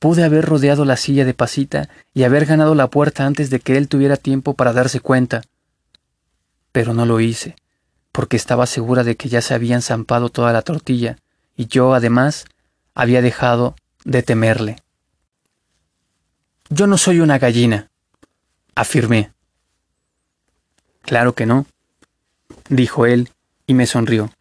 Pude 0.00 0.24
haber 0.24 0.46
rodeado 0.46 0.86
la 0.86 0.96
silla 0.96 1.26
de 1.26 1.34
pasita 1.34 1.90
y 2.14 2.22
haber 2.22 2.46
ganado 2.46 2.74
la 2.74 2.88
puerta 2.88 3.26
antes 3.26 3.50
de 3.50 3.60
que 3.60 3.76
él 3.76 3.86
tuviera 3.86 4.16
tiempo 4.16 4.54
para 4.54 4.72
darse 4.72 5.00
cuenta. 5.00 5.42
Pero 6.72 6.94
no 6.94 7.04
lo 7.04 7.20
hice, 7.20 7.54
porque 8.10 8.38
estaba 8.38 8.64
segura 8.64 9.04
de 9.04 9.16
que 9.16 9.28
ya 9.28 9.42
se 9.42 9.52
habían 9.52 9.82
zampado 9.82 10.30
toda 10.30 10.54
la 10.54 10.62
tortilla, 10.62 11.18
y 11.54 11.66
yo, 11.66 11.92
además, 11.92 12.46
había 12.94 13.20
dejado 13.20 13.76
de 14.06 14.22
temerle. 14.22 14.76
Yo 16.70 16.86
no 16.86 16.96
soy 16.96 17.20
una 17.20 17.38
gallina, 17.38 17.90
afirmé. 18.74 19.32
Claro 21.02 21.34
que 21.34 21.44
no, 21.44 21.66
dijo 22.70 23.04
él, 23.04 23.28
y 23.66 23.74
me 23.74 23.84
sonrió, 23.84 24.32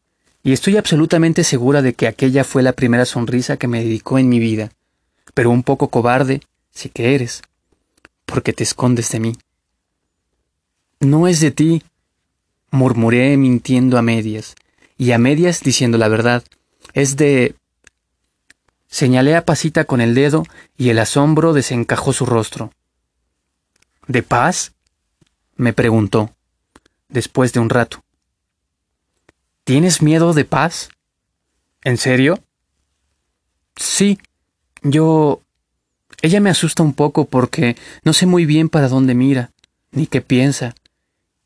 y 0.42 0.54
estoy 0.54 0.78
absolutamente 0.78 1.44
segura 1.44 1.82
de 1.82 1.96
que 1.96 2.08
aquella 2.08 2.46
fue 2.46 2.64
la 2.64 2.72
primera 2.72 3.04
sonrisa 3.04 3.58
que 3.58 3.68
me 3.68 3.84
dedicó 3.84 4.20
en 4.20 4.30
mi 4.30 4.40
vida 4.40 4.72
pero 5.34 5.50
un 5.50 5.64
poco 5.64 5.90
cobarde 5.90 6.42
sí 6.72 6.90
que 6.90 7.16
eres, 7.16 7.42
porque 8.26 8.54
te 8.54 8.64
escondes 8.64 9.12
de 9.12 9.20
mí. 9.20 9.36
No 11.00 11.28
es 11.28 11.40
de 11.40 11.52
ti, 11.52 11.84
murmuré 12.72 13.38
mintiendo 13.38 13.98
a 13.98 14.02
medias, 14.02 14.56
y 14.98 15.12
a 15.12 15.18
medias 15.18 15.62
diciendo 15.62 15.98
la 15.98 16.08
verdad, 16.08 16.44
es 16.94 17.16
de... 17.16 17.56
Señalé 18.88 19.36
a 19.36 19.46
Pasita 19.46 19.86
con 19.86 20.02
el 20.02 20.16
dedo 20.16 20.44
y 20.76 20.90
el 20.90 21.00
asombro 21.00 21.54
desencajó 21.54 22.12
su 22.12 22.26
rostro. 22.26 22.72
¿De 24.08 24.24
paz? 24.24 24.74
me 25.56 25.74
preguntó, 25.74 26.34
después 27.10 27.54
de 27.54 27.60
un 27.60 27.70
rato. 27.70 28.02
¿Tienes 29.66 30.02
miedo 30.02 30.34
de 30.34 30.46
paz? 30.46 30.90
¿En 31.84 31.98
serio? 31.98 32.42
Sí, 33.76 34.18
yo... 34.84 35.42
Ella 36.22 36.42
me 36.42 36.50
asusta 36.50 36.84
un 36.84 36.94
poco 36.94 37.26
porque 37.26 37.78
no 38.04 38.12
sé 38.12 38.26
muy 38.26 38.46
bien 38.46 38.68
para 38.68 38.90
dónde 38.90 39.16
mira, 39.16 39.52
ni 39.92 40.06
qué 40.06 40.22
piensa. 40.22 40.76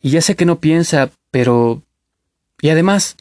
Y 0.02 0.10
ya 0.10 0.22
sé 0.22 0.36
que 0.36 0.46
no 0.46 0.60
piensa, 0.60 1.12
pero... 1.32 1.82
Y 2.62 2.70
además... 2.70 3.16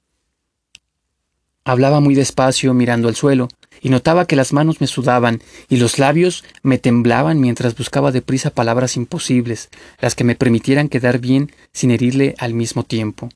Hablaba 1.65 2.01
muy 2.01 2.15
despacio 2.15 2.75
mirando 2.75 3.07
al 3.09 3.15
suelo, 3.15 3.49
y 3.83 3.89
notaba 3.89 4.27
que 4.27 4.37
las 4.37 4.53
manos 4.53 4.81
me 4.81 4.87
sudaban 4.87 5.43
y 5.69 5.77
los 5.77 5.99
labios 5.99 6.45
me 6.63 6.79
temblaban 6.79 7.41
mientras 7.41 7.77
buscaba 7.77 8.13
deprisa 8.13 8.51
palabras 8.51 8.97
imposibles, 8.97 9.69
las 10.01 10.15
que 10.15 10.25
me 10.25 10.37
permitieran 10.37 10.89
quedar 10.89 11.19
bien 11.19 11.53
sin 11.73 11.91
herirle 11.91 12.35
al 12.39 12.55
mismo 12.55 12.85
tiempo. 12.85 13.29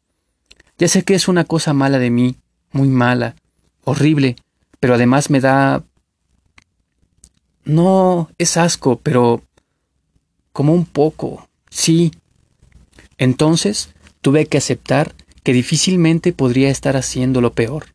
Ya 0.79 0.89
sé 0.89 1.03
que 1.03 1.15
es 1.15 1.27
una 1.27 1.45
cosa 1.45 1.73
mala 1.73 1.99
de 1.99 2.11
mí, 2.11 2.37
muy 2.71 2.89
mala, 2.89 3.35
horrible, 3.85 4.37
pero 4.79 4.95
además 4.95 5.31
me 5.31 5.41
da 5.41 5.83
no 7.67 8.31
es 8.39 8.57
asco, 8.57 8.99
pero 9.03 9.43
como 10.53 10.73
un 10.73 10.87
poco, 10.87 11.47
sí. 11.69 12.13
Entonces 13.19 13.91
tuve 14.23 14.47
que 14.47 14.57
aceptar 14.57 15.15
que 15.43 15.53
difícilmente 15.53 16.33
podría 16.33 16.71
estar 16.71 16.97
haciendo 16.97 17.41
lo 17.41 17.53
peor, 17.53 17.87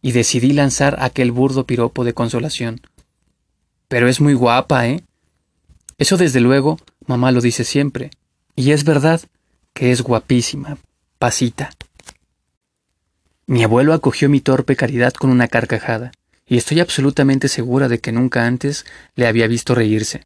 y 0.00 0.12
decidí 0.12 0.52
lanzar 0.52 0.98
aquel 1.00 1.32
burdo 1.32 1.64
piropo 1.64 2.04
de 2.04 2.14
consolación. 2.14 2.80
Pero 3.88 4.08
es 4.08 4.20
muy 4.20 4.34
guapa, 4.34 4.86
¿eh? 4.86 5.02
Eso 5.98 6.16
desde 6.16 6.40
luego, 6.40 6.78
mamá 7.06 7.32
lo 7.32 7.40
dice 7.40 7.64
siempre, 7.64 8.10
y 8.54 8.72
es 8.72 8.84
verdad 8.84 9.22
que 9.72 9.90
es 9.90 10.02
guapísima, 10.02 10.76
pasita. 11.18 11.70
Mi 13.46 13.62
abuelo 13.62 13.94
acogió 13.94 14.28
mi 14.28 14.40
torpe 14.40 14.76
caridad 14.76 15.14
con 15.14 15.30
una 15.30 15.48
carcajada 15.48 16.12
y 16.46 16.56
estoy 16.56 16.80
absolutamente 16.80 17.48
segura 17.48 17.88
de 17.88 18.00
que 18.00 18.12
nunca 18.12 18.46
antes 18.46 18.84
le 19.14 19.26
había 19.26 19.46
visto 19.46 19.74
reírse. 19.74 20.24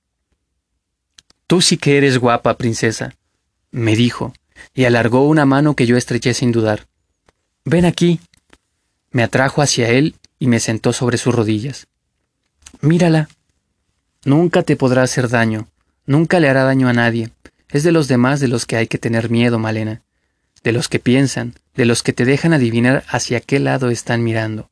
Tú 1.46 1.60
sí 1.60 1.76
que 1.76 1.96
eres 1.96 2.18
guapa, 2.18 2.58
princesa, 2.58 3.14
me 3.70 3.96
dijo, 3.96 4.32
y 4.74 4.84
alargó 4.84 5.26
una 5.26 5.46
mano 5.46 5.74
que 5.76 5.86
yo 5.86 5.96
estreché 5.96 6.34
sin 6.34 6.52
dudar. 6.52 6.86
Ven 7.64 7.84
aquí. 7.84 8.20
Me 9.10 9.22
atrajo 9.22 9.62
hacia 9.62 9.88
él 9.88 10.16
y 10.38 10.48
me 10.48 10.60
sentó 10.60 10.92
sobre 10.92 11.18
sus 11.18 11.34
rodillas. 11.34 11.86
Mírala. 12.80 13.28
Nunca 14.24 14.62
te 14.62 14.76
podrá 14.76 15.02
hacer 15.02 15.28
daño, 15.28 15.68
nunca 16.04 16.40
le 16.40 16.48
hará 16.48 16.64
daño 16.64 16.88
a 16.88 16.92
nadie. 16.92 17.30
Es 17.70 17.82
de 17.82 17.92
los 17.92 18.08
demás 18.08 18.40
de 18.40 18.48
los 18.48 18.66
que 18.66 18.76
hay 18.76 18.86
que 18.86 18.98
tener 18.98 19.30
miedo, 19.30 19.58
Malena, 19.58 20.02
de 20.62 20.72
los 20.72 20.88
que 20.88 20.98
piensan, 20.98 21.54
de 21.74 21.84
los 21.84 22.02
que 22.02 22.12
te 22.12 22.24
dejan 22.24 22.52
adivinar 22.52 23.04
hacia 23.08 23.40
qué 23.40 23.58
lado 23.58 23.90
están 23.90 24.22
mirando. 24.24 24.67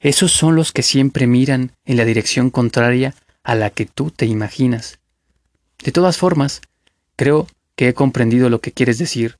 Esos 0.00 0.32
son 0.32 0.56
los 0.56 0.72
que 0.72 0.82
siempre 0.82 1.26
miran 1.26 1.72
en 1.84 1.96
la 1.96 2.04
dirección 2.04 2.50
contraria 2.50 3.14
a 3.42 3.54
la 3.54 3.70
que 3.70 3.86
tú 3.86 4.10
te 4.10 4.26
imaginas. 4.26 4.98
De 5.82 5.92
todas 5.92 6.16
formas, 6.16 6.60
creo 7.16 7.46
que 7.76 7.88
he 7.88 7.94
comprendido 7.94 8.50
lo 8.50 8.60
que 8.60 8.72
quieres 8.72 8.98
decir, 8.98 9.38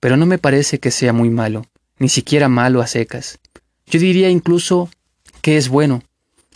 pero 0.00 0.16
no 0.16 0.26
me 0.26 0.38
parece 0.38 0.78
que 0.78 0.90
sea 0.90 1.12
muy 1.12 1.30
malo, 1.30 1.66
ni 1.98 2.08
siquiera 2.08 2.48
malo 2.48 2.80
a 2.80 2.86
secas. 2.86 3.38
Yo 3.86 3.98
diría 3.98 4.28
incluso 4.28 4.90
que 5.42 5.56
es 5.56 5.68
bueno. 5.68 6.02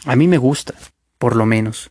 A 0.05 0.17
mí 0.17 0.29
me 0.29 0.39
gusta, 0.39 0.75
por 1.19 1.37
lo 1.37 1.47
menos. 1.47 1.91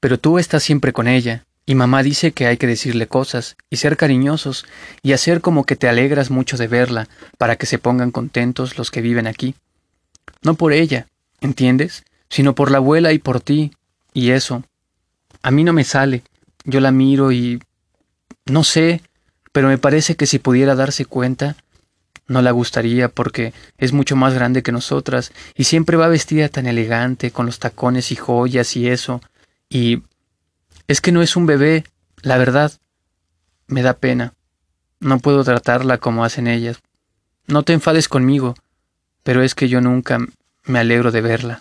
Pero 0.00 0.18
tú 0.18 0.38
estás 0.38 0.62
siempre 0.62 0.92
con 0.92 1.08
ella, 1.08 1.44
Y 1.66 1.74
mamá 1.74 2.02
dice 2.02 2.32
que 2.32 2.46
hay 2.46 2.56
que 2.56 2.66
decirle 2.66 3.08
cosas 3.08 3.58
y 3.68 3.76
ser 3.76 3.98
cariñosos 3.98 4.64
y 5.02 5.12
hacer 5.12 5.42
como 5.42 5.64
que 5.64 5.76
te 5.76 5.86
alegras 5.86 6.30
mucho 6.30 6.56
de 6.56 6.66
verla 6.66 7.10
para 7.36 7.56
que 7.56 7.66
se 7.66 7.78
pongan 7.78 8.10
contentos 8.10 8.78
los 8.78 8.90
que 8.90 9.02
viven 9.02 9.26
aquí. 9.26 9.54
No 10.42 10.54
por 10.54 10.72
ella, 10.72 11.06
¿entiendes? 11.40 12.04
Sino 12.28 12.54
por 12.54 12.70
la 12.70 12.78
abuela 12.78 13.12
y 13.12 13.18
por 13.18 13.40
ti. 13.40 13.72
Y 14.12 14.30
eso. 14.30 14.64
A 15.42 15.50
mí 15.50 15.64
no 15.64 15.72
me 15.72 15.84
sale. 15.84 16.22
Yo 16.64 16.80
la 16.80 16.92
miro 16.92 17.32
y... 17.32 17.62
No 18.46 18.64
sé, 18.64 19.02
pero 19.52 19.68
me 19.68 19.78
parece 19.78 20.16
que 20.16 20.26
si 20.26 20.38
pudiera 20.38 20.74
darse 20.74 21.04
cuenta, 21.04 21.56
no 22.28 22.42
la 22.42 22.50
gustaría 22.50 23.08
porque 23.08 23.52
es 23.78 23.92
mucho 23.92 24.16
más 24.16 24.34
grande 24.34 24.62
que 24.62 24.72
nosotras 24.72 25.32
y 25.54 25.64
siempre 25.64 25.96
va 25.96 26.08
vestida 26.08 26.48
tan 26.48 26.66
elegante, 26.66 27.30
con 27.30 27.46
los 27.46 27.58
tacones 27.58 28.12
y 28.12 28.16
joyas 28.16 28.76
y 28.76 28.88
eso. 28.88 29.20
Y 29.68 30.02
es 30.86 31.00
que 31.00 31.12
no 31.12 31.22
es 31.22 31.36
un 31.36 31.46
bebé, 31.46 31.84
la 32.22 32.38
verdad. 32.38 32.72
Me 33.66 33.82
da 33.82 33.94
pena. 33.94 34.34
No 35.00 35.18
puedo 35.18 35.44
tratarla 35.44 35.98
como 35.98 36.24
hacen 36.24 36.46
ellas. 36.46 36.78
No 37.46 37.62
te 37.62 37.72
enfades 37.72 38.08
conmigo, 38.08 38.54
pero 39.22 39.42
es 39.42 39.54
que 39.54 39.68
yo 39.68 39.80
nunca 39.80 40.18
me 40.64 40.78
alegro 40.78 41.10
de 41.10 41.20
verla. 41.20 41.60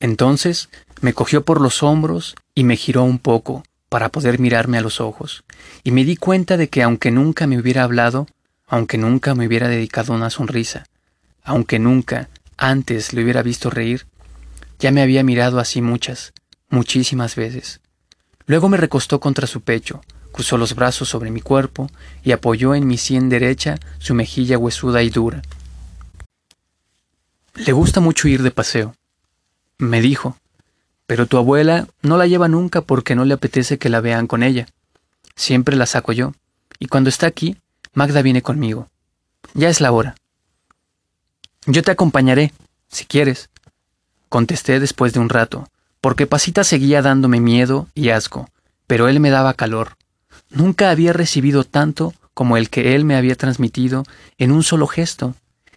Entonces 0.00 0.68
me 1.00 1.14
cogió 1.14 1.44
por 1.44 1.60
los 1.60 1.82
hombros 1.82 2.34
y 2.54 2.64
me 2.64 2.76
giró 2.76 3.04
un 3.04 3.18
poco 3.18 3.62
para 3.88 4.08
poder 4.08 4.38
mirarme 4.38 4.78
a 4.78 4.80
los 4.80 5.00
ojos, 5.00 5.44
y 5.84 5.92
me 5.92 6.04
di 6.04 6.16
cuenta 6.16 6.56
de 6.56 6.68
que 6.68 6.82
aunque 6.82 7.10
nunca 7.10 7.46
me 7.46 7.58
hubiera 7.58 7.84
hablado, 7.84 8.26
aunque 8.66 8.98
nunca 8.98 9.34
me 9.34 9.46
hubiera 9.46 9.68
dedicado 9.68 10.12
una 10.12 10.30
sonrisa, 10.30 10.84
aunque 11.44 11.78
nunca 11.78 12.28
antes 12.56 13.12
le 13.12 13.22
hubiera 13.22 13.42
visto 13.42 13.70
reír, 13.70 14.06
ya 14.78 14.90
me 14.90 15.00
había 15.00 15.22
mirado 15.22 15.60
así 15.60 15.80
muchas, 15.80 16.32
muchísimas 16.68 17.36
veces. 17.36 17.80
Luego 18.46 18.68
me 18.68 18.76
recostó 18.76 19.20
contra 19.20 19.46
su 19.46 19.60
pecho, 19.60 20.02
cruzó 20.34 20.58
los 20.58 20.74
brazos 20.74 21.08
sobre 21.08 21.30
mi 21.30 21.40
cuerpo 21.40 21.88
y 22.24 22.32
apoyó 22.32 22.74
en 22.74 22.88
mi 22.88 22.98
sien 22.98 23.28
derecha 23.28 23.78
su 23.98 24.14
mejilla 24.14 24.58
huesuda 24.58 25.00
y 25.04 25.08
dura. 25.08 25.42
Le 27.54 27.70
gusta 27.70 28.00
mucho 28.00 28.26
ir 28.26 28.42
de 28.42 28.50
paseo, 28.50 28.96
me 29.78 30.00
dijo, 30.00 30.36
pero 31.06 31.26
tu 31.26 31.38
abuela 31.38 31.86
no 32.02 32.16
la 32.16 32.26
lleva 32.26 32.48
nunca 32.48 32.80
porque 32.80 33.14
no 33.14 33.24
le 33.24 33.34
apetece 33.34 33.78
que 33.78 33.88
la 33.88 34.00
vean 34.00 34.26
con 34.26 34.42
ella. 34.42 34.66
Siempre 35.36 35.76
la 35.76 35.86
saco 35.86 36.10
yo. 36.12 36.32
Y 36.80 36.88
cuando 36.88 37.10
está 37.10 37.28
aquí, 37.28 37.56
Magda 37.92 38.20
viene 38.20 38.42
conmigo. 38.42 38.88
Ya 39.52 39.68
es 39.68 39.80
la 39.80 39.92
hora. 39.92 40.16
Yo 41.66 41.82
te 41.84 41.92
acompañaré, 41.92 42.52
si 42.88 43.04
quieres, 43.04 43.50
contesté 44.28 44.80
después 44.80 45.12
de 45.12 45.20
un 45.20 45.28
rato, 45.28 45.68
porque 46.00 46.26
Pasita 46.26 46.64
seguía 46.64 47.02
dándome 47.02 47.38
miedo 47.38 47.86
y 47.94 48.08
asco, 48.08 48.50
pero 48.88 49.06
él 49.06 49.20
me 49.20 49.30
daba 49.30 49.54
calor. 49.54 49.96
Nunca 50.54 50.90
había 50.90 51.12
recibido 51.12 51.64
tanto 51.64 52.14
como 52.32 52.56
el 52.56 52.70
que 52.70 52.94
él 52.94 53.04
me 53.04 53.16
había 53.16 53.34
transmitido 53.34 54.04
en 54.38 54.52
un 54.52 54.62
solo 54.62 54.86
gesto, 54.86 55.34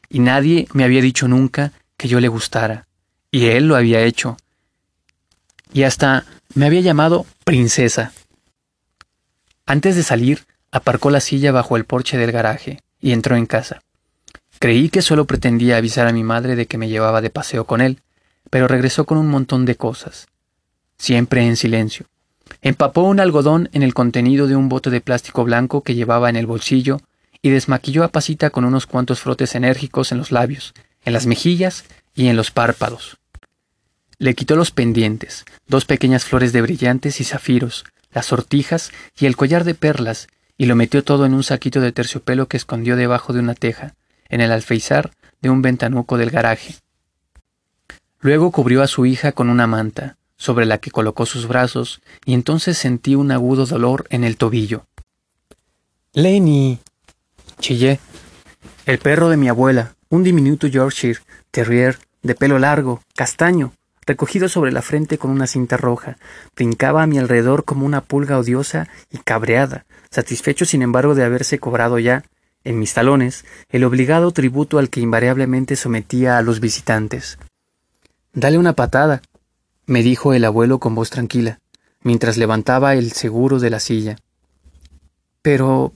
y 0.07 0.19
nadie 0.19 0.67
me 0.73 0.83
había 0.83 1.01
dicho 1.01 1.27
nunca 1.27 1.73
que 1.97 2.07
yo 2.07 2.19
le 2.19 2.27
gustara, 2.27 2.87
y 3.31 3.47
él 3.47 3.67
lo 3.67 3.75
había 3.75 4.01
hecho, 4.01 4.37
y 5.73 5.83
hasta 5.83 6.25
me 6.53 6.67
había 6.67 6.81
llamado 6.81 7.25
princesa. 7.43 8.13
Antes 9.65 9.95
de 9.95 10.03
salir, 10.03 10.45
aparcó 10.71 11.09
la 11.09 11.21
silla 11.21 11.51
bajo 11.51 11.75
el 11.75 11.85
porche 11.85 12.17
del 12.17 12.31
garaje 12.31 12.79
y 13.01 13.11
entró 13.11 13.35
en 13.35 13.47
casa. 13.47 13.81
Creí 14.59 14.89
que 14.89 15.01
solo 15.01 15.25
pretendía 15.25 15.77
avisar 15.77 16.07
a 16.07 16.13
mi 16.13 16.23
madre 16.23 16.55
de 16.55 16.67
que 16.67 16.77
me 16.77 16.89
llevaba 16.89 17.21
de 17.21 17.29
paseo 17.29 17.65
con 17.65 17.81
él, 17.81 18.01
pero 18.49 18.67
regresó 18.67 19.05
con 19.05 19.17
un 19.17 19.27
montón 19.27 19.65
de 19.65 19.75
cosas, 19.75 20.27
siempre 20.97 21.45
en 21.45 21.57
silencio. 21.57 22.05
Empapó 22.61 23.03
un 23.03 23.19
algodón 23.19 23.69
en 23.73 23.83
el 23.83 23.93
contenido 23.93 24.47
de 24.47 24.55
un 24.55 24.69
bote 24.69 24.89
de 24.89 25.01
plástico 25.01 25.43
blanco 25.43 25.81
que 25.81 25.95
llevaba 25.95 26.29
en 26.29 26.35
el 26.35 26.45
bolsillo 26.45 26.99
y 27.41 27.49
desmaquilló 27.49 28.03
a 28.03 28.09
Pasita 28.09 28.49
con 28.49 28.65
unos 28.65 28.87
cuantos 28.87 29.21
frotes 29.21 29.55
enérgicos 29.55 30.11
en 30.11 30.17
los 30.17 30.31
labios, 30.31 30.73
en 31.05 31.13
las 31.13 31.25
mejillas 31.25 31.85
y 32.15 32.27
en 32.27 32.35
los 32.35 32.51
párpados. 32.51 33.17
Le 34.17 34.33
quitó 34.33 34.55
los 34.55 34.71
pendientes, 34.71 35.45
dos 35.67 35.85
pequeñas 35.85 36.25
flores 36.25 36.51
de 36.51 36.61
brillantes 36.61 37.21
y 37.21 37.23
zafiros, 37.23 37.85
las 38.11 38.25
sortijas 38.25 38.91
y 39.17 39.27
el 39.27 39.35
collar 39.35 39.63
de 39.63 39.75
perlas, 39.75 40.27
y 40.57 40.65
lo 40.65 40.75
metió 40.75 41.03
todo 41.03 41.25
en 41.25 41.35
un 41.35 41.43
saquito 41.43 41.81
de 41.81 41.91
terciopelo 41.91 42.47
que 42.47 42.57
escondió 42.57 42.95
debajo 42.95 43.31
de 43.31 43.39
una 43.39 43.53
teja, 43.53 43.93
en 44.27 44.41
el 44.41 44.51
alfeizar 44.51 45.11
de 45.41 45.51
un 45.51 45.61
ventanuco 45.61 46.17
del 46.17 46.31
garaje. 46.31 46.75
Luego 48.19 48.51
cubrió 48.51 48.81
a 48.81 48.87
su 48.87 49.05
hija 49.05 49.31
con 49.31 49.49
una 49.49 49.67
manta, 49.67 50.17
sobre 50.37 50.65
la 50.65 50.77
que 50.77 50.91
colocó 50.91 51.25
sus 51.25 51.47
brazos, 51.47 52.01
y 52.25 52.33
entonces 52.33 52.77
sentí 52.77 53.15
un 53.15 53.31
agudo 53.31 53.65
dolor 53.65 54.05
en 54.09 54.23
el 54.23 54.37
tobillo. 54.37 54.85
Lenny. 56.13 56.79
chillé. 57.59 57.99
El 58.85 58.99
perro 58.99 59.29
de 59.29 59.37
mi 59.37 59.49
abuela, 59.49 59.95
un 60.09 60.23
diminuto 60.23 60.67
Yorkshire, 60.67 61.19
terrier, 61.51 61.99
de 62.21 62.35
pelo 62.35 62.59
largo, 62.59 63.01
castaño, 63.15 63.73
recogido 64.05 64.47
sobre 64.47 64.71
la 64.71 64.81
frente 64.81 65.17
con 65.17 65.31
una 65.31 65.47
cinta 65.47 65.75
roja, 65.77 66.17
brincaba 66.55 67.03
a 67.03 67.07
mi 67.07 67.17
alrededor 67.17 67.65
como 67.65 67.85
una 67.85 68.01
pulga 68.01 68.39
odiosa 68.39 68.87
y 69.11 69.17
cabreada, 69.17 69.85
satisfecho 70.09 70.65
sin 70.65 70.81
embargo 70.81 71.13
de 71.13 71.23
haberse 71.23 71.59
cobrado 71.59 71.99
ya, 71.99 72.23
en 72.63 72.79
mis 72.79 72.93
talones, 72.93 73.45
el 73.69 73.83
obligado 73.83 74.31
tributo 74.31 74.79
al 74.79 74.89
que 74.89 75.01
invariablemente 75.01 75.75
sometía 75.75 76.37
a 76.37 76.41
los 76.41 76.59
visitantes. 76.59 77.37
Dale 78.33 78.57
una 78.57 78.73
patada, 78.73 79.21
me 79.87 80.03
dijo 80.03 80.33
el 80.33 80.45
abuelo 80.45 80.79
con 80.79 80.93
voz 80.93 81.09
tranquila, 81.09 81.59
mientras 82.01 82.37
levantaba 82.37 82.93
el 82.93 83.13
seguro 83.13 83.59
de 83.59 83.69
la 83.71 83.79
silla. 83.79 84.17
Pero... 85.41 85.93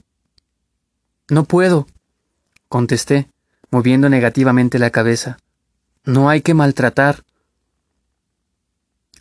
No 1.28 1.44
puedo, 1.44 1.86
contesté, 2.68 3.28
moviendo 3.70 4.08
negativamente 4.08 4.78
la 4.78 4.90
cabeza. 4.90 5.38
No 6.04 6.28
hay 6.28 6.40
que 6.40 6.54
maltratar. 6.54 7.22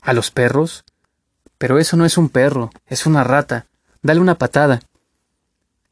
¿A 0.02 0.14
los 0.14 0.32
perros? 0.32 0.84
Pero 1.58 1.78
eso 1.78 1.96
no 1.96 2.06
es 2.06 2.18
un 2.18 2.30
perro, 2.30 2.72
es 2.88 3.06
una 3.06 3.24
rata. 3.24 3.68
Dale 4.02 4.20
una 4.20 4.36
patada. 4.36 4.82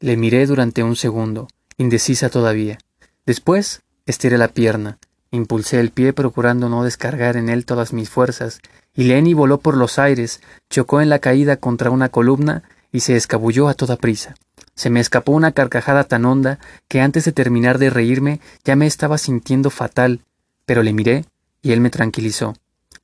Le 0.00 0.16
miré 0.16 0.46
durante 0.46 0.82
un 0.82 0.96
segundo, 0.96 1.48
indecisa 1.76 2.28
todavía. 2.28 2.78
Después 3.24 3.82
estiré 4.06 4.36
la 4.36 4.48
pierna, 4.48 4.98
impulsé 5.30 5.80
el 5.80 5.90
pie 5.90 6.12
procurando 6.12 6.68
no 6.68 6.84
descargar 6.84 7.36
en 7.36 7.48
él 7.48 7.64
todas 7.64 7.92
mis 7.92 8.10
fuerzas, 8.10 8.60
y 8.94 9.04
Lenny 9.04 9.34
voló 9.34 9.58
por 9.58 9.76
los 9.76 9.98
aires, 9.98 10.40
chocó 10.68 11.00
en 11.00 11.08
la 11.08 11.18
caída 11.18 11.56
contra 11.56 11.90
una 11.90 12.08
columna 12.08 12.62
y 12.92 13.00
se 13.00 13.16
escabulló 13.16 13.68
a 13.68 13.74
toda 13.74 13.96
prisa. 13.96 14.34
Se 14.74 14.90
me 14.90 15.00
escapó 15.00 15.32
una 15.32 15.52
carcajada 15.52 16.04
tan 16.04 16.24
honda 16.24 16.58
que 16.88 17.00
antes 17.00 17.24
de 17.24 17.32
terminar 17.32 17.78
de 17.78 17.90
reírme 17.90 18.40
ya 18.64 18.76
me 18.76 18.86
estaba 18.86 19.18
sintiendo 19.18 19.70
fatal, 19.70 20.20
pero 20.66 20.82
le 20.82 20.92
miré 20.92 21.24
y 21.62 21.72
él 21.72 21.80
me 21.80 21.90
tranquilizó. 21.90 22.54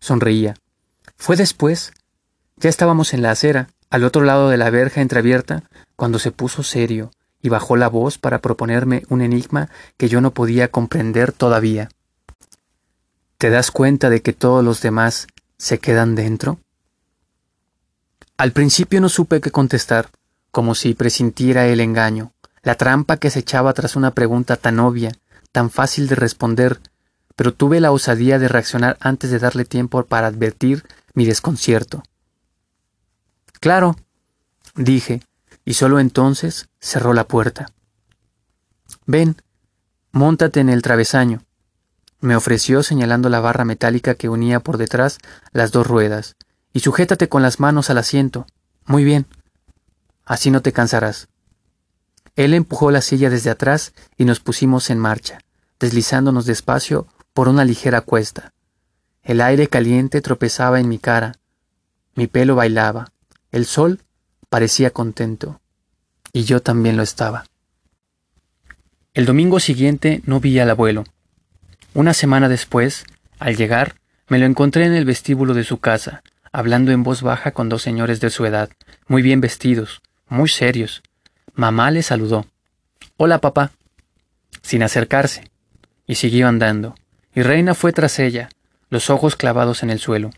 Sonreía. 0.01 0.55
Fue 1.17 1.37
después. 1.37 1.93
Ya 2.57 2.71
estábamos 2.71 3.13
en 3.13 3.23
la 3.23 3.31
acera, 3.31 3.69
al 3.91 4.05
otro 4.05 4.23
lado 4.23 4.49
de 4.49 4.57
la 4.57 4.71
verja 4.71 5.01
entreabierta, 5.01 5.65
cuando 5.97 6.19
se 6.19 6.33
puso 6.33 6.63
serio 6.63 7.11
y 7.43 7.49
bajó 7.49 7.77
la 7.77 7.89
voz 7.89 8.19
para 8.19 8.41
proponerme 8.41 9.03
un 9.09 9.21
enigma 9.21 9.69
que 9.97 10.09
yo 10.09 10.21
no 10.21 10.33
podía 10.33 10.69
comprender 10.69 11.33
todavía. 11.33 11.91
¿Te 13.39 13.51
das 13.51 13.71
cuenta 13.71 14.09
de 14.09 14.23
que 14.23 14.33
todos 14.33 14.65
los 14.65 14.81
demás 14.81 15.27
se 15.59 15.79
quedan 15.79 16.15
dentro? 16.15 16.59
Al 18.39 18.53
principio 18.53 19.01
no 19.01 19.11
supe 19.11 19.43
qué 19.43 19.51
contestar, 19.51 20.11
como 20.51 20.75
si 20.75 20.95
presintiera 20.95 21.67
el 21.67 21.81
engaño, 21.81 22.33
la 22.63 22.77
trampa 22.77 23.19
que 23.19 23.29
se 23.31 23.41
echaba 23.41 23.75
tras 23.75 23.95
una 23.95 24.13
pregunta 24.13 24.57
tan 24.57 24.79
obvia, 24.81 25.13
tan 25.53 25.71
fácil 25.71 26.09
de 26.09 26.15
responder, 26.15 26.81
pero 27.35 27.53
tuve 27.53 27.81
la 27.81 27.93
osadía 27.93 28.39
de 28.39 28.49
reaccionar 28.49 28.97
antes 29.01 29.31
de 29.31 29.39
darle 29.39 29.67
tiempo 29.67 30.03
para 30.05 30.29
advertir 30.29 30.87
mi 31.13 31.27
desconcierto. 31.27 32.03
Claro, 33.61 33.97
dije, 34.75 35.23
y 35.67 35.75
solo 35.75 36.01
entonces 36.01 36.71
cerró 36.81 37.13
la 37.13 37.29
puerta. 37.29 37.67
Ven, 39.05 39.37
móntate 40.13 40.61
en 40.61 40.71
el 40.71 40.81
travesaño, 40.81 41.46
me 42.27 42.37
ofreció 42.37 42.83
señalando 42.83 43.29
la 43.29 43.41
barra 43.41 43.65
metálica 43.65 44.17
que 44.17 44.29
unía 44.29 44.61
por 44.61 44.79
detrás 44.79 45.19
las 45.53 45.71
dos 45.71 45.87
ruedas, 45.87 46.35
y 46.73 46.81
sujétate 46.81 47.29
con 47.29 47.41
las 47.41 47.61
manos 47.61 47.89
al 47.89 47.99
asiento. 47.99 48.47
Muy 48.85 49.05
bien. 49.05 49.27
Así 50.25 50.51
no 50.51 50.61
te 50.61 50.73
cansarás. 50.73 51.29
Él 52.35 52.53
empujó 52.53 52.91
la 52.91 53.01
silla 53.01 53.31
desde 53.31 53.51
atrás 53.51 53.95
y 54.17 54.25
nos 54.25 54.41
pusimos 54.41 54.91
en 54.91 54.99
marcha, 54.99 55.39
deslizándonos 55.79 56.47
despacio 56.47 57.07
por 57.33 57.49
una 57.49 57.65
ligera 57.65 58.01
cuesta. 58.01 58.53
El 59.23 59.41
aire 59.41 59.69
caliente 59.69 60.21
tropezaba 60.21 60.81
en 60.81 60.89
mi 60.89 60.99
cara, 60.99 61.37
mi 62.17 62.27
pelo 62.27 62.57
bailaba, 62.57 63.13
el 63.53 63.67
sol 63.67 64.03
parecía 64.49 64.91
contento, 64.91 65.61
y 66.33 66.43
yo 66.43 66.61
también 66.61 66.97
lo 66.97 67.03
estaba. 67.05 67.47
El 69.15 69.27
domingo 69.27 69.61
siguiente 69.61 70.23
no 70.27 70.41
vi 70.41 70.59
al 70.59 70.71
abuelo. 70.71 71.05
Una 71.97 72.13
semana 72.13 72.51
después, 72.51 73.07
al 73.39 73.57
llegar, 73.57 73.95
me 74.29 74.39
lo 74.39 74.45
encontré 74.45 74.85
en 74.85 74.93
el 74.93 75.07
vestíbulo 75.07 75.55
de 75.55 75.65
su 75.65 75.79
casa, 75.79 76.23
hablando 76.53 76.93
en 76.93 77.03
voz 77.03 77.23
baja 77.23 77.53
con 77.53 77.71
dos 77.71 77.81
señores 77.81 78.21
de 78.21 78.29
su 78.29 78.45
edad, 78.45 78.69
muy 79.09 79.23
bien 79.23 79.41
vestidos, 79.41 80.03
muy 80.29 80.51
serios. 80.51 81.03
Mamá 81.55 81.91
le 81.91 82.03
saludó. 82.03 82.45
Hola, 83.17 83.41
papá. 83.41 83.71
Sin 84.61 84.83
acercarse. 84.83 85.51
Y 86.07 86.17
siguió 86.17 86.49
andando. 86.49 86.97
Y 87.35 87.41
Reina 87.41 87.73
fue 87.75 87.95
tras 87.95 88.19
ella, 88.19 88.51
los 88.91 89.09
ojos 89.09 89.35
clavados 89.35 89.83
en 89.83 89.89
el 89.89 89.99
suelo. 89.99 90.33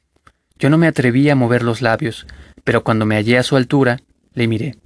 Yo 0.60 0.70
no 0.70 0.78
me 0.78 0.86
atreví 0.86 1.28
a 1.28 1.34
mover 1.34 1.64
los 1.64 1.82
labios, 1.82 2.28
pero 2.62 2.84
cuando 2.84 3.04
me 3.04 3.16
hallé 3.16 3.36
a 3.36 3.42
su 3.42 3.56
altura, 3.56 3.98
le 4.32 4.46
miré. 4.46 4.76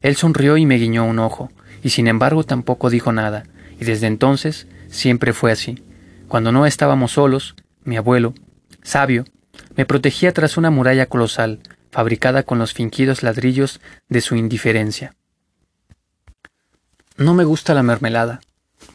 Él 0.00 0.16
sonrió 0.16 0.56
y 0.56 0.64
me 0.64 0.76
guiñó 0.76 1.04
un 1.04 1.18
ojo, 1.18 1.52
y 1.82 1.90
sin 1.90 2.08
embargo 2.08 2.44
tampoco 2.44 2.88
dijo 2.88 3.12
nada, 3.12 3.44
y 3.78 3.84
desde 3.84 4.06
entonces 4.06 4.66
siempre 4.88 5.34
fue 5.34 5.52
así. 5.52 5.84
Cuando 6.34 6.50
no 6.50 6.66
estábamos 6.66 7.12
solos, 7.12 7.54
mi 7.84 7.96
abuelo, 7.96 8.34
sabio, 8.82 9.24
me 9.76 9.86
protegía 9.86 10.32
tras 10.32 10.56
una 10.56 10.68
muralla 10.68 11.06
colosal, 11.06 11.60
fabricada 11.92 12.42
con 12.42 12.58
los 12.58 12.72
fingidos 12.72 13.22
ladrillos 13.22 13.80
de 14.08 14.20
su 14.20 14.34
indiferencia. 14.34 15.14
No 17.16 17.34
me 17.34 17.44
gusta 17.44 17.72
la 17.72 17.84
mermelada, 17.84 18.40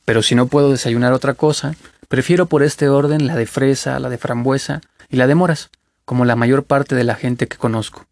pero 0.03 0.21
si 0.21 0.35
no 0.35 0.47
puedo 0.47 0.69
desayunar 0.69 1.13
otra 1.13 1.33
cosa, 1.33 1.75
prefiero 2.09 2.47
por 2.47 2.61
este 2.61 2.89
orden 2.89 3.25
la 3.25 3.37
de 3.37 3.45
fresa, 3.45 3.97
la 4.01 4.09
de 4.09 4.17
frambuesa 4.17 4.81
y 5.07 5.15
la 5.15 5.25
de 5.25 5.35
moras, 5.35 5.69
como 6.03 6.25
la 6.25 6.35
mayor 6.35 6.65
parte 6.65 6.93
de 6.93 7.05
la 7.05 7.15
gente 7.15 7.47
que 7.47 7.55
conozco. 7.55 8.05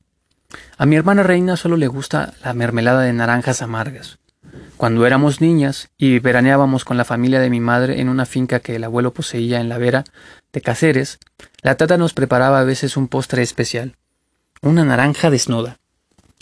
A 0.78 0.86
mi 0.86 0.96
hermana 0.96 1.24
Reina 1.24 1.58
solo 1.58 1.76
le 1.76 1.88
gusta 1.88 2.34
la 2.46 2.54
mermelada 2.54 3.02
de 3.02 3.12
naranjas 3.12 3.62
amargas. 3.62 4.20
Cuando 4.78 5.06
éramos 5.06 5.42
niñas 5.42 5.90
y 5.98 6.20
veraneábamos 6.20 6.86
con 6.86 6.98
la 6.98 7.06
familia 7.06 7.40
de 7.40 7.50
mi 7.50 7.60
madre 7.60 8.00
en 8.00 8.10
una 8.10 8.26
finca 8.26 8.60
que 8.60 8.76
el 8.76 8.84
abuelo 8.84 9.14
poseía 9.14 9.60
en 9.60 9.70
la 9.70 9.78
vera 9.78 10.04
de 10.54 10.62
Caceres, 10.62 11.20
la 11.62 11.76
tata 11.76 11.98
nos 11.98 12.14
preparaba 12.14 12.60
a 12.60 12.64
veces 12.64 12.96
un 12.98 13.08
postre 13.08 13.42
especial, 13.42 13.96
una 14.62 14.86
naranja 14.86 15.30
desnuda, 15.30 15.78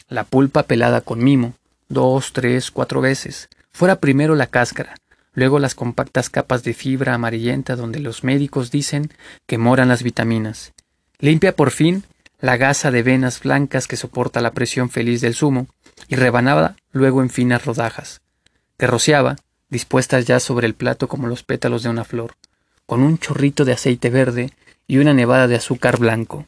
la 0.09 0.23
pulpa 0.23 0.63
pelada 0.63 1.01
con 1.01 1.23
mimo, 1.23 1.53
dos, 1.87 2.33
tres, 2.33 2.71
cuatro 2.71 3.01
veces, 3.01 3.49
fuera 3.71 3.97
primero 3.97 4.35
la 4.35 4.47
cáscara, 4.47 4.95
luego 5.33 5.59
las 5.59 5.75
compactas 5.75 6.29
capas 6.29 6.63
de 6.63 6.73
fibra 6.73 7.13
amarillenta 7.13 7.75
donde 7.75 7.99
los 7.99 8.23
médicos 8.23 8.71
dicen 8.71 9.11
que 9.45 9.57
moran 9.57 9.87
las 9.87 10.03
vitaminas, 10.03 10.73
limpia 11.19 11.55
por 11.55 11.71
fin 11.71 12.03
la 12.45 12.57
gasa 12.57 12.91
de 12.91 13.01
venas 13.01 13.41
blancas 13.41 13.87
que 13.87 13.97
soporta 13.97 14.39
la 14.39 14.51
presión 14.51 14.91
feliz 14.91 15.19
del 15.19 15.33
zumo, 15.33 15.65
y 16.07 16.15
rebanada 16.15 16.75
luego 16.91 17.23
en 17.23 17.31
finas 17.31 17.65
rodajas, 17.65 18.21
que 18.77 18.85
rociaba, 18.85 19.37
dispuestas 19.71 20.25
ya 20.25 20.39
sobre 20.39 20.67
el 20.67 20.75
plato 20.75 21.07
como 21.07 21.25
los 21.25 21.41
pétalos 21.41 21.81
de 21.81 21.89
una 21.89 22.03
flor, 22.03 22.35
con 22.85 23.01
un 23.01 23.17
chorrito 23.17 23.65
de 23.65 23.73
aceite 23.73 24.11
verde 24.11 24.51
y 24.85 24.97
una 24.97 25.15
nevada 25.15 25.47
de 25.47 25.55
azúcar 25.55 25.97
blanco. 25.97 26.45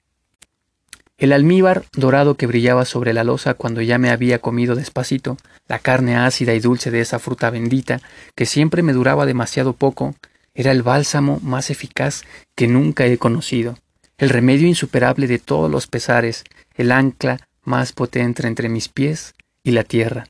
El 1.18 1.34
almíbar 1.34 1.84
dorado 1.94 2.36
que 2.36 2.46
brillaba 2.46 2.86
sobre 2.86 3.12
la 3.12 3.24
losa 3.24 3.56
cuando 3.56 3.82
ya 3.82 3.98
me 3.98 4.12
había 4.12 4.38
comido 4.38 4.76
despacito 4.76 5.36
la 5.68 5.80
carne 5.80 6.16
ácida 6.16 6.54
y 6.54 6.60
dulce 6.60 6.92
de 6.92 7.02
esa 7.02 7.18
fruta 7.18 7.50
bendita 7.50 8.02
que 8.36 8.46
siempre 8.46 8.84
me 8.84 8.94
duraba 8.94 9.26
demasiado 9.26 9.74
poco, 9.74 10.14
era 10.54 10.72
el 10.72 10.84
bálsamo 10.84 11.40
más 11.42 11.72
eficaz 11.72 12.24
que 12.54 12.68
nunca 12.68 13.08
he 13.08 13.18
conocido, 13.18 13.80
el 14.18 14.30
remedio 14.30 14.68
insuperable 14.68 15.28
de 15.28 15.40
todos 15.40 15.70
los 15.70 15.88
pesares, 15.88 16.44
el 16.76 16.92
ancla 16.92 17.40
más 17.64 17.92
potente 17.94 18.48
entre 18.48 18.70
mis 18.70 18.90
pies 18.90 19.36
y 19.64 19.72
la 19.72 19.84
tierra. 19.84 20.28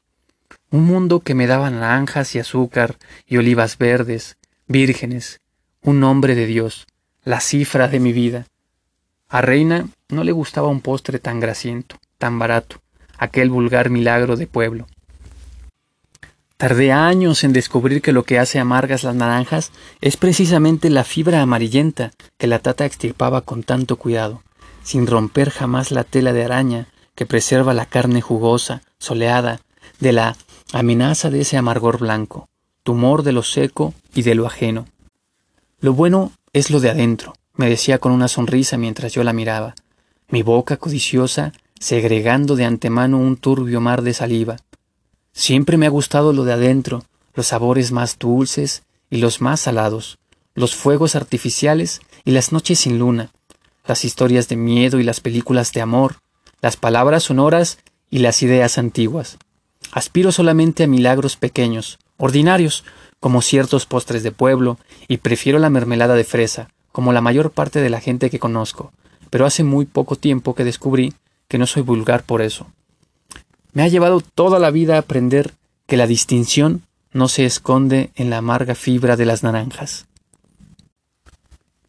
Un 0.69 0.83
mundo 0.85 1.21
que 1.21 1.35
me 1.35 1.47
daba 1.47 1.69
naranjas 1.69 2.35
y 2.35 2.39
azúcar 2.39 2.97
y 3.25 3.37
olivas 3.37 3.77
verdes, 3.77 4.37
vírgenes, 4.67 5.39
un 5.81 6.01
nombre 6.01 6.35
de 6.35 6.45
Dios, 6.45 6.87
la 7.23 7.39
cifra 7.39 7.87
de 7.87 7.99
mi 7.99 8.11
vida. 8.11 8.47
A 9.29 9.41
Reina 9.41 9.87
no 10.09 10.23
le 10.23 10.33
gustaba 10.33 10.67
un 10.67 10.81
postre 10.81 11.19
tan 11.19 11.39
grasiento, 11.39 11.97
tan 12.17 12.39
barato, 12.39 12.81
aquel 13.17 13.49
vulgar 13.49 13.89
milagro 13.89 14.35
de 14.35 14.47
pueblo. 14.47 14.87
Tardé 16.57 16.91
años 16.91 17.43
en 17.43 17.53
descubrir 17.53 18.01
que 18.01 18.11
lo 18.11 18.23
que 18.23 18.39
hace 18.39 18.57
amargas 18.57 19.03
las 19.03 19.13
naranjas 19.13 19.71
es 20.01 20.17
precisamente 20.17 20.89
la 20.89 21.03
fibra 21.03 21.43
amarillenta 21.43 22.11
que 22.39 22.47
la 22.47 22.57
tata 22.57 22.83
extirpaba 22.85 23.41
con 23.41 23.61
tanto 23.61 23.97
cuidado, 23.97 24.41
sin 24.81 25.05
romper 25.05 25.51
jamás 25.51 25.91
la 25.91 26.03
tela 26.03 26.33
de 26.33 26.43
araña 26.43 26.87
que 27.13 27.27
preserva 27.27 27.75
la 27.75 27.85
carne 27.85 28.21
jugosa, 28.21 28.81
soleada, 28.97 29.61
de 29.99 30.13
la 30.13 30.35
amenaza 30.73 31.29
de 31.29 31.41
ese 31.41 31.57
amargor 31.57 31.99
blanco, 31.99 32.49
tumor 32.81 33.21
de 33.21 33.33
lo 33.33 33.43
seco 33.43 33.93
y 34.15 34.23
de 34.23 34.33
lo 34.33 34.47
ajeno. 34.47 34.87
Lo 35.79 35.93
bueno 35.93 36.31
es 36.53 36.71
lo 36.71 36.79
de 36.79 36.89
adentro, 36.89 37.35
me 37.53 37.69
decía 37.69 37.99
con 37.99 38.11
una 38.11 38.27
sonrisa 38.27 38.77
mientras 38.77 39.13
yo 39.13 39.23
la 39.23 39.33
miraba, 39.33 39.75
mi 40.29 40.41
boca 40.41 40.77
codiciosa 40.77 41.53
segregando 41.79 42.55
de 42.55 42.65
antemano 42.65 43.19
un 43.19 43.37
turbio 43.37 43.79
mar 43.79 44.01
de 44.01 44.15
saliva, 44.15 44.57
Siempre 45.37 45.77
me 45.77 45.85
ha 45.85 45.89
gustado 45.89 46.33
lo 46.33 46.45
de 46.45 46.53
adentro, 46.53 47.03
los 47.35 47.45
sabores 47.45 47.91
más 47.91 48.17
dulces 48.17 48.81
y 49.11 49.17
los 49.17 49.39
más 49.39 49.59
salados, 49.59 50.17
los 50.55 50.73
fuegos 50.73 51.15
artificiales 51.15 52.01
y 52.25 52.31
las 52.31 52.51
noches 52.51 52.79
sin 52.79 52.97
luna, 52.97 53.29
las 53.85 54.03
historias 54.03 54.47
de 54.47 54.55
miedo 54.55 54.99
y 54.99 55.03
las 55.03 55.19
películas 55.21 55.73
de 55.73 55.81
amor, 55.81 56.15
las 56.59 56.75
palabras 56.75 57.21
sonoras 57.21 57.77
y 58.09 58.17
las 58.17 58.41
ideas 58.41 58.79
antiguas. 58.79 59.37
Aspiro 59.91 60.31
solamente 60.31 60.85
a 60.85 60.87
milagros 60.87 61.35
pequeños, 61.35 61.99
ordinarios, 62.17 62.83
como 63.19 63.43
ciertos 63.43 63.85
postres 63.85 64.23
de 64.23 64.31
pueblo, 64.31 64.79
y 65.07 65.17
prefiero 65.17 65.59
la 65.59 65.69
mermelada 65.69 66.15
de 66.15 66.23
fresa, 66.23 66.69
como 66.91 67.13
la 67.13 67.21
mayor 67.21 67.51
parte 67.51 67.79
de 67.79 67.91
la 67.91 68.01
gente 68.01 68.31
que 68.31 68.39
conozco, 68.39 68.91
pero 69.29 69.45
hace 69.45 69.63
muy 69.63 69.85
poco 69.85 70.15
tiempo 70.15 70.55
que 70.55 70.63
descubrí 70.63 71.13
que 71.47 71.59
no 71.59 71.67
soy 71.67 71.83
vulgar 71.83 72.23
por 72.23 72.41
eso. 72.41 72.65
Me 73.77 73.83
ha 73.83 73.89
llevado 73.89 74.21
toda 74.21 74.57
la 74.57 74.71
vida 74.71 74.95
a 74.95 75.01
aprender 75.01 75.53
que 75.85 75.97
la 75.97 76.07
distinción 76.07 76.81
no 77.13 77.27
se 77.27 77.45
esconde 77.45 78.09
en 78.15 78.31
la 78.31 78.37
amarga 78.37 78.73
fibra 78.73 79.15
de 79.15 79.25
las 79.27 79.43
naranjas. 79.43 80.07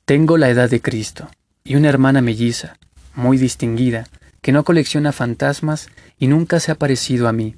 Tengo 0.04 0.36
la 0.36 0.50
edad 0.50 0.68
de 0.68 0.82
Cristo 0.82 1.30
y 1.64 1.76
una 1.76 1.88
hermana 1.88 2.20
melliza, 2.20 2.76
muy 3.14 3.38
distinguida, 3.38 4.06
que 4.42 4.52
no 4.52 4.64
colecciona 4.64 5.12
fantasmas 5.12 5.88
y 6.18 6.26
nunca 6.26 6.60
se 6.60 6.72
ha 6.72 6.74
parecido 6.74 7.26
a 7.26 7.32
mí. 7.32 7.54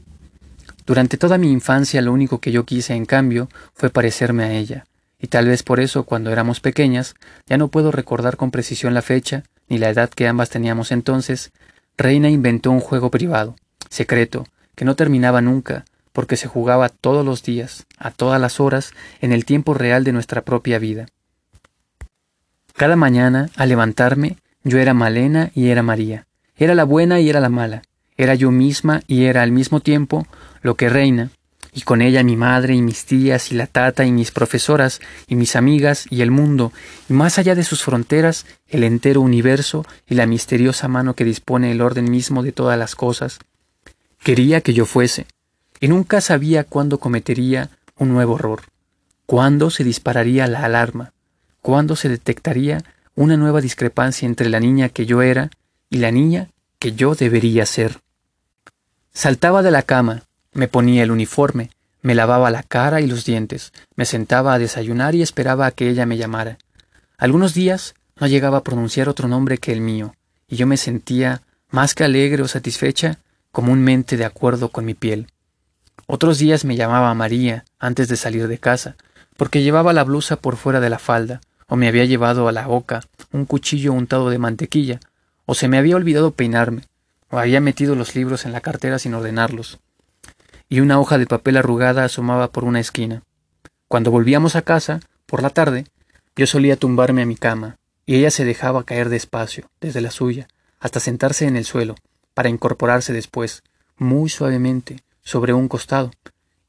Durante 0.87 1.17
toda 1.17 1.37
mi 1.37 1.51
infancia 1.51 2.01
lo 2.01 2.13
único 2.13 2.39
que 2.39 2.53
yo 2.53 2.65
quise, 2.65 2.95
en 2.95 3.07
cambio, 3.07 3.49
fue 3.75 3.91
parecerme 3.91 4.45
a 4.45 4.53
ella, 4.53 4.87
y 5.19 5.27
tal 5.27 5.49
vez 5.49 5.65
por 5.65 5.81
eso, 5.81 6.05
cuando 6.05 6.31
éramos 6.31 6.61
pequeñas, 6.61 7.17
ya 7.49 7.59
no 7.59 7.67
puedo 7.67 7.91
recordar 7.91 8.37
con 8.37 8.53
precisión 8.53 8.95
la 8.95 9.03
fecha, 9.03 9.43
ni 9.69 9.79
la 9.79 9.91
edad 9.91 10.09
que 10.09 10.29
ambas 10.29 10.51
teníamos 10.51 10.93
entonces, 10.93 11.51
Reina 11.97 12.31
inventó 12.31 12.71
un 12.71 12.79
juego 12.79 13.11
privado, 13.11 13.57
secreto, 13.91 14.47
que 14.75 14.85
no 14.87 14.97
terminaba 14.97 15.43
nunca, 15.43 15.85
porque 16.13 16.37
se 16.37 16.49
jugaba 16.49 16.89
todos 16.89 17.25
los 17.25 17.43
días, 17.43 17.87
a 17.99 18.11
todas 18.11 18.41
las 18.41 18.61
horas, 18.61 18.93
en 19.21 19.33
el 19.33 19.45
tiempo 19.45 19.75
real 19.75 20.05
de 20.05 20.13
nuestra 20.13 20.43
propia 20.43 20.79
vida. 20.79 21.07
Cada 22.75 22.97
mañana, 22.97 23.51
al 23.57 23.69
levantarme, 23.69 24.39
yo 24.65 24.79
era 24.79 24.95
Malena 24.95 25.51
y 25.55 25.69
era 25.69 25.83
María, 25.83 26.27
era 26.57 26.75
la 26.75 26.85
buena 26.85 27.21
y 27.21 27.29
era 27.29 27.41
la 27.41 27.49
mala, 27.49 27.83
era 28.17 28.35
yo 28.35 28.51
misma 28.51 29.03
y 29.07 29.25
era 29.25 29.43
al 29.43 29.53
mismo 29.53 29.81
tiempo 29.81 30.27
lo 30.63 30.77
que 30.77 30.89
reina, 30.89 31.31
y 31.73 31.83
con 31.83 32.03
ella 32.03 32.23
mi 32.23 32.37
madre 32.37 32.75
y 32.75 32.83
mis 32.83 33.05
tías 33.05 33.53
y 33.53 33.55
la 33.55 33.67
tata 33.67 34.05
y 34.05 34.13
mis 34.13 34.31
profesoras 34.31 35.01
y 35.27 35.37
mis 35.37 35.57
amigas 35.57 36.07
y 36.11 36.23
el 36.23 36.31
mundo, 36.31 36.73
y 37.09 37.13
más 37.13 37.39
allá 37.39 37.55
de 37.55 37.65
sus 37.65 37.83
fronteras, 37.83 38.47
el 38.69 38.85
entero 38.85 39.21
universo 39.21 39.87
y 40.09 40.15
la 40.15 40.27
misteriosa 40.27 40.89
mano 40.89 41.15
que 41.15 41.25
dispone 41.25 41.71
el 41.71 41.81
orden 41.81 42.11
mismo 42.11 42.43
de 42.43 42.53
todas 42.53 42.79
las 42.79 42.97
cosas, 42.97 43.39
Quería 44.23 44.61
que 44.61 44.75
yo 44.75 44.85
fuese, 44.85 45.27
y 45.81 45.89
nunca 45.89 46.21
sabía 46.21 46.65
cuándo 46.65 46.99
cometería 46.99 47.71
un 47.97 48.11
nuevo 48.11 48.37
error, 48.37 48.63
cuándo 49.25 49.71
se 49.71 49.83
dispararía 49.83 50.47
la 50.47 50.65
alarma, 50.65 51.13
cuándo 51.63 51.97
se 51.97 52.09
detectaría 52.09 52.85
una 53.15 53.37
nueva 53.37 53.61
discrepancia 53.61 54.27
entre 54.27 54.51
la 54.51 54.61
niña 54.61 54.91
que 54.91 55.07
yo 55.07 55.23
era 55.23 55.51
y 55.89 55.99
la 55.99 56.11
niña 56.11 56.51
que 56.79 56.93
yo 56.93 57.15
debería 57.15 57.65
ser. 57.65 58.01
Saltaba 59.13 59.63
de 59.63 59.71
la 59.71 59.83
cama, 59.83 60.25
me 60.53 60.69
ponía 60.69 61.03
el 61.03 61.11
uniforme, 61.11 61.71
me 62.03 62.15
lavaba 62.15 62.51
la 62.51 62.63
cara 62.63 63.01
y 63.01 63.07
los 63.07 63.25
dientes, 63.25 63.73
me 63.97 64.05
sentaba 64.05 64.55
a 64.55 64.59
desayunar 64.59 65.15
y 65.15 65.23
esperaba 65.23 65.67
a 65.67 65.71
que 65.71 65.89
ella 65.89 66.07
me 66.07 66.17
llamara. 66.17 66.59
Algunos 67.17 67.55
días 67.55 67.95
no 68.17 68.27
llegaba 68.27 68.59
a 68.59 68.65
pronunciar 68.65 69.09
otro 69.09 69.29
nombre 69.29 69.59
que 69.59 69.73
el 69.73 69.81
mío, 69.81 70.15
y 70.47 70.57
yo 70.57 70.67
me 70.67 70.77
sentía, 70.77 71.43
más 71.71 71.95
que 71.95 72.05
alegre 72.05 72.43
o 72.43 72.49
satisfecha, 72.49 73.19
comúnmente 73.53 74.17
de 74.17 74.25
acuerdo 74.25 74.71
con 74.71 74.85
mi 74.85 74.95
piel. 74.95 75.27
Otros 76.07 76.39
días 76.39 76.65
me 76.65 76.77
llamaba 76.77 77.15
María 77.15 77.65
antes 77.79 78.09
de 78.09 78.17
salir 78.17 78.49
de 78.49 78.59
casa, 78.59 78.97
porque 79.37 79.63
llevaba 79.63 79.93
la 79.93 80.05
blusa 80.05 80.37
por 80.37 80.57
fuera 80.57 80.81
de 80.81 80.91
la 80.91 80.99
falda, 80.99 81.41
o 81.67 81.77
me 81.77 81.89
había 81.89 82.05
llevado 82.05 82.49
a 82.49 82.53
la 82.53 82.67
boca 82.67 83.03
un 83.33 83.45
cuchillo 83.45 83.93
untado 83.93 84.29
de 84.29 84.39
mantequilla, 84.39 85.01
o 85.47 85.55
se 85.55 85.69
me 85.69 85.79
había 85.79 85.97
olvidado 85.97 86.33
peinarme, 86.33 86.83
o 87.31 87.39
había 87.39 87.61
metido 87.61 87.95
los 87.95 88.15
libros 88.15 88.45
en 88.45 88.53
la 88.53 88.61
cartera 88.61 88.99
sin 88.99 89.15
ordenarlos, 89.15 89.79
y 90.69 90.81
una 90.81 91.01
hoja 91.01 91.19
de 91.19 91.27
papel 91.27 91.57
arrugada 91.57 92.05
asomaba 92.05 92.51
por 92.51 92.65
una 92.65 92.81
esquina. 92.81 93.23
Cuando 93.89 94.11
volvíamos 94.11 94.57
a 94.57 94.63
casa, 94.63 95.01
por 95.27 95.43
la 95.43 95.51
tarde, 95.51 95.87
yo 96.37 96.47
solía 96.47 96.77
tumbarme 96.77 97.23
a 97.23 97.27
mi 97.27 97.37
cama, 97.37 97.77
y 98.07 98.17
ella 98.17 98.31
se 98.31 98.45
dejaba 98.45 98.85
caer 98.85 99.09
despacio, 99.09 99.71
desde 99.81 100.01
la 100.01 100.11
suya, 100.11 100.49
hasta 100.81 101.01
sentarse 101.01 101.47
en 101.47 101.57
el 101.57 101.65
suelo, 101.65 101.95
para 102.35 102.49
incorporarse 102.49 103.13
después, 103.13 103.63
muy 103.97 104.31
suavemente, 104.31 105.03
sobre 105.23 105.53
un 105.53 105.69
costado, 105.69 106.11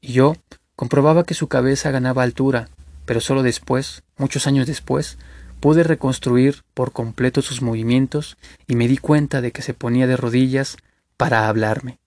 y 0.00 0.12
yo 0.12 0.36
comprobaba 0.76 1.24
que 1.24 1.34
su 1.34 1.48
cabeza 1.48 1.90
ganaba 1.90 2.22
altura, 2.22 2.68
pero 3.04 3.20
solo 3.20 3.42
después, 3.42 4.02
muchos 4.16 4.46
años 4.46 4.66
después, 4.66 5.18
pude 5.60 5.84
reconstruir 5.84 6.62
por 6.74 6.92
completo 6.92 7.40
sus 7.40 7.62
movimientos 7.62 8.36
y 8.66 8.74
me 8.74 8.88
di 8.88 8.96
cuenta 8.96 9.40
de 9.40 9.52
que 9.52 9.62
se 9.62 9.74
ponía 9.74 10.06
de 10.06 10.16
rodillas 10.16 10.76
para 11.16 11.46
hablarme. 11.46 11.98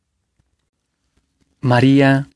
María, 1.61 2.27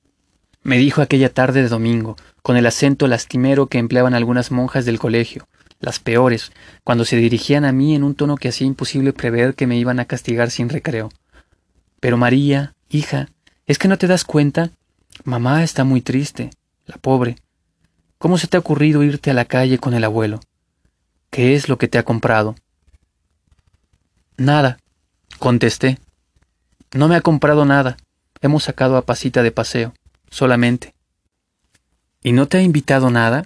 me 0.63 0.77
dijo 0.77 1.01
aquella 1.01 1.33
tarde 1.33 1.61
de 1.61 1.67
domingo, 1.67 2.15
con 2.41 2.57
el 2.57 2.65
acento 2.65 3.07
lastimero 3.07 3.67
que 3.67 3.79
empleaban 3.79 4.13
algunas 4.13 4.51
monjas 4.51 4.85
del 4.85 4.97
colegio, 4.97 5.47
las 5.79 5.99
peores, 5.99 6.51
cuando 6.83 7.05
se 7.05 7.15
dirigían 7.15 7.65
a 7.65 7.71
mí 7.71 7.95
en 7.95 8.03
un 8.03 8.15
tono 8.15 8.35
que 8.35 8.49
hacía 8.49 8.67
imposible 8.67 9.13
prever 9.13 9.55
que 9.55 9.67
me 9.67 9.77
iban 9.77 9.99
a 9.99 10.05
castigar 10.05 10.51
sin 10.51 10.69
recreo. 10.69 11.09
Pero 11.99 12.17
María, 12.17 12.75
hija, 12.89 13.29
¿es 13.65 13.77
que 13.77 13.87
no 13.87 13.97
te 13.97 14.07
das 14.07 14.25
cuenta? 14.25 14.71
Mamá 15.23 15.63
está 15.63 15.83
muy 15.83 16.01
triste, 16.01 16.51
la 16.85 16.97
pobre. 16.97 17.37
¿Cómo 18.17 18.37
se 18.37 18.47
te 18.47 18.57
ha 18.57 18.59
ocurrido 18.59 19.03
irte 19.03 19.31
a 19.31 19.33
la 19.33 19.45
calle 19.45 19.77
con 19.77 19.93
el 19.93 20.03
abuelo? 20.03 20.41
¿Qué 21.29 21.55
es 21.55 21.69
lo 21.69 21.77
que 21.77 21.87
te 21.87 21.97
ha 21.97 22.03
comprado? 22.03 22.55
Nada, 24.37 24.79
contesté. 25.37 25.99
No 26.91 27.07
me 27.07 27.15
ha 27.15 27.21
comprado 27.21 27.65
nada. 27.65 27.97
Hemos 28.41 28.63
sacado 28.63 28.97
a 28.97 29.05
Pasita 29.05 29.43
de 29.43 29.51
paseo, 29.51 29.93
solamente. 30.29 30.95
¿Y 32.23 32.31
no 32.31 32.47
te 32.47 32.57
ha 32.57 32.61
invitado 32.61 33.09
nada? 33.09 33.45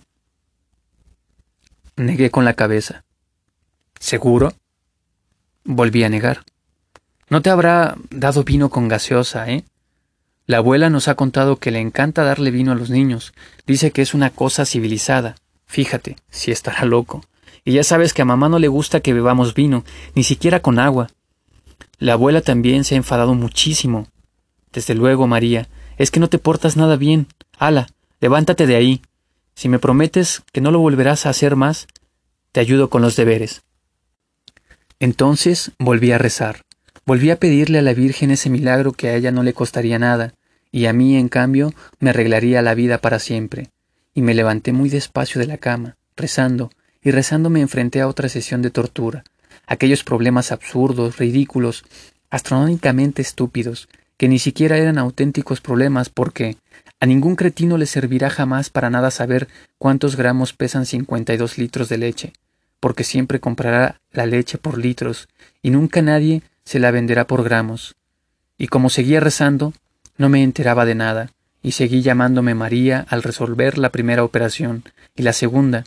Negué 1.96 2.32
con 2.32 2.44
la 2.44 2.56
cabeza. 2.56 3.04
¿Seguro? 4.00 4.54
Volví 5.64 6.04
a 6.04 6.10
negar. 6.10 6.44
No 7.30 7.42
te 7.42 7.50
habrá 7.50 7.96
dado 8.10 8.44
vino 8.44 8.70
con 8.70 8.88
gaseosa, 8.88 9.50
¿eh? 9.50 9.64
La 10.46 10.58
abuela 10.58 10.90
nos 10.90 11.08
ha 11.08 11.16
contado 11.16 11.58
que 11.58 11.72
le 11.72 11.80
encanta 11.80 12.24
darle 12.24 12.52
vino 12.52 12.72
a 12.72 12.76
los 12.76 12.90
niños. 12.90 13.34
Dice 13.66 13.92
que 13.92 14.02
es 14.02 14.14
una 14.14 14.30
cosa 14.30 14.66
civilizada. 14.66 15.36
Fíjate, 15.66 16.18
si 16.30 16.52
estará 16.52 16.84
loco. 16.86 17.24
Y 17.64 17.74
ya 17.74 17.84
sabes 17.84 18.14
que 18.14 18.24
a 18.24 18.26
mamá 18.26 18.50
no 18.50 18.60
le 18.60 18.68
gusta 18.68 19.00
que 19.00 19.14
bebamos 19.14 19.54
vino, 19.54 19.86
ni 20.16 20.24
siquiera 20.24 20.62
con 20.62 20.80
agua. 20.80 21.10
La 21.98 22.14
abuela 22.14 22.42
también 22.42 22.84
se 22.84 22.96
ha 22.96 22.98
enfadado 22.98 23.36
muchísimo. 23.36 24.08
Desde 24.74 24.96
luego, 24.96 25.28
María, 25.28 25.70
es 25.98 26.12
que 26.12 26.20
no 26.20 26.28
te 26.28 26.40
portas 26.40 26.76
nada 26.76 26.98
bien. 26.98 27.28
Ala, 27.58 27.88
levántate 28.20 28.68
de 28.68 28.76
ahí. 28.76 29.02
Si 29.56 29.70
me 29.70 29.80
prometes 29.80 30.44
que 30.52 30.62
no 30.62 30.72
lo 30.72 30.80
volverás 30.80 31.26
a 31.26 31.30
hacer 31.30 31.56
más, 31.56 31.88
te 32.52 32.60
ayudo 32.60 32.90
con 32.90 33.02
los 33.02 33.16
deberes. 33.16 33.62
Entonces 35.00 35.72
volví 35.80 36.12
a 36.12 36.18
rezar. 36.18 36.62
Volví 37.06 37.32
a 37.32 37.40
pedirle 37.40 37.80
a 37.80 37.82
la 37.82 37.94
Virgen 37.94 38.32
ese 38.32 38.50
milagro 38.50 38.94
que 38.94 39.10
a 39.10 39.16
ella 39.16 39.32
no 39.32 39.44
le 39.44 39.54
costaría 39.54 40.00
nada, 40.00 40.34
y 40.72 40.86
a 40.86 40.94
mí, 40.94 41.18
en 41.18 41.30
cambio, 41.30 41.74
me 42.00 42.10
arreglaría 42.10 42.62
la 42.62 42.74
vida 42.74 42.98
para 42.98 43.20
siempre. 43.20 43.70
Y 44.14 44.22
me 44.22 44.34
levanté 44.34 44.72
muy 44.72 44.90
despacio 44.90 45.40
de 45.40 45.48
la 45.48 45.58
cama, 45.58 45.98
rezando, 46.16 46.72
y 47.04 47.12
rezando 47.12 47.50
me 47.50 47.62
enfrenté 47.62 48.02
a 48.02 48.08
otra 48.08 48.30
sesión 48.30 48.62
de 48.62 48.72
tortura, 48.72 49.24
aquellos 49.68 50.04
problemas 50.04 50.52
absurdos, 50.52 51.18
ridículos, 51.18 51.84
astronómicamente 52.30 53.22
estúpidos, 53.22 53.90
que 54.18 54.28
ni 54.28 54.40
siquiera 54.40 54.78
eran 54.78 54.98
auténticos 54.98 55.62
problemas 55.62 56.10
porque 56.10 56.58
a 57.04 57.06
ningún 57.06 57.36
cretino 57.36 57.78
le 57.78 57.86
servirá 57.86 58.30
jamás 58.30 58.70
para 58.70 58.90
nada 58.90 59.12
saber 59.12 59.50
cuántos 59.78 60.16
gramos 60.16 60.54
pesan 60.54 60.86
cincuenta 60.86 61.34
y 61.34 61.38
dos 61.38 61.58
litros 61.58 61.90
de 61.90 61.98
leche, 61.98 62.32
porque 62.80 63.04
siempre 63.04 63.42
comprará 63.42 64.00
la 64.14 64.26
leche 64.26 64.58
por 64.58 64.78
litros 64.78 65.28
y 65.62 65.70
nunca 65.72 66.02
nadie 66.02 66.44
se 66.64 66.80
la 66.80 66.92
venderá 66.92 67.28
por 67.28 67.44
gramos. 67.44 67.98
Y 68.58 68.68
como 68.68 68.90
seguía 68.90 69.20
rezando, 69.20 69.74
no 70.16 70.30
me 70.30 70.44
enteraba 70.44 70.86
de 70.86 70.96
nada, 70.96 71.32
y 71.62 71.74
seguí 71.74 72.04
llamándome 72.04 72.56
María 72.56 73.06
al 73.10 73.22
resolver 73.22 73.78
la 73.78 73.90
primera 73.90 74.24
operación, 74.24 74.86
y 75.14 75.24
la 75.24 75.34
segunda, 75.34 75.84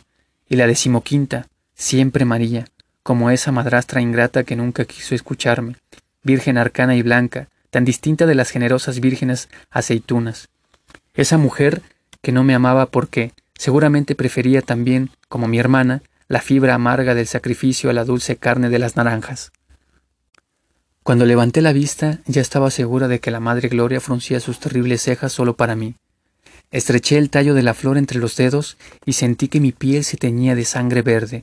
y 0.47 0.55
la 0.55 0.67
decimoquinta, 0.67 1.47
siempre 1.73 2.25
María, 2.25 2.67
como 3.01 3.31
esa 3.31 3.51
madrastra 3.51 4.01
ingrata 4.01 4.43
que 4.43 4.55
nunca 4.55 4.85
quiso 4.85 5.15
escucharme, 5.15 5.77
virgen 6.21 6.59
arcana 6.59 6.95
y 6.95 7.01
blanca, 7.01 7.47
tan 7.71 7.85
distinta 7.85 8.27
de 8.27 8.35
las 8.35 8.51
generosas 8.51 8.99
vírgenes 8.99 9.49
aceitunas. 9.71 10.49
Esa 11.17 11.39
mujer 11.39 11.81
que 12.21 12.31
no 12.31 12.43
me 12.43 12.53
amaba 12.53 12.85
porque 12.85 13.33
seguramente 13.57 14.15
prefería 14.15 14.61
también, 14.61 15.09
como 15.27 15.47
mi 15.47 15.57
hermana, 15.57 16.03
la 16.27 16.41
fibra 16.41 16.75
amarga 16.75 17.15
del 17.15 17.25
sacrificio 17.25 17.89
a 17.89 17.93
la 17.93 18.05
dulce 18.05 18.37
carne 18.37 18.69
de 18.69 18.79
las 18.79 18.95
naranjas. 18.95 19.51
Cuando 21.01 21.25
levanté 21.25 21.61
la 21.61 21.73
vista 21.73 22.19
ya 22.27 22.41
estaba 22.41 22.69
segura 22.69 23.07
de 23.07 23.19
que 23.19 23.31
la 23.31 23.39
Madre 23.39 23.67
Gloria 23.67 23.99
fruncía 23.99 24.39
sus 24.39 24.59
terribles 24.59 25.01
cejas 25.01 25.31
solo 25.31 25.55
para 25.55 25.75
mí. 25.75 25.95
Estreché 26.69 27.17
el 27.17 27.29
tallo 27.31 27.55
de 27.55 27.63
la 27.63 27.73
flor 27.73 27.97
entre 27.97 28.19
los 28.19 28.35
dedos 28.35 28.77
y 29.05 29.13
sentí 29.13 29.47
que 29.47 29.61
mi 29.61 29.71
piel 29.71 30.03
se 30.03 30.17
teñía 30.17 30.53
de 30.53 30.65
sangre 30.65 31.01
verde. 31.01 31.41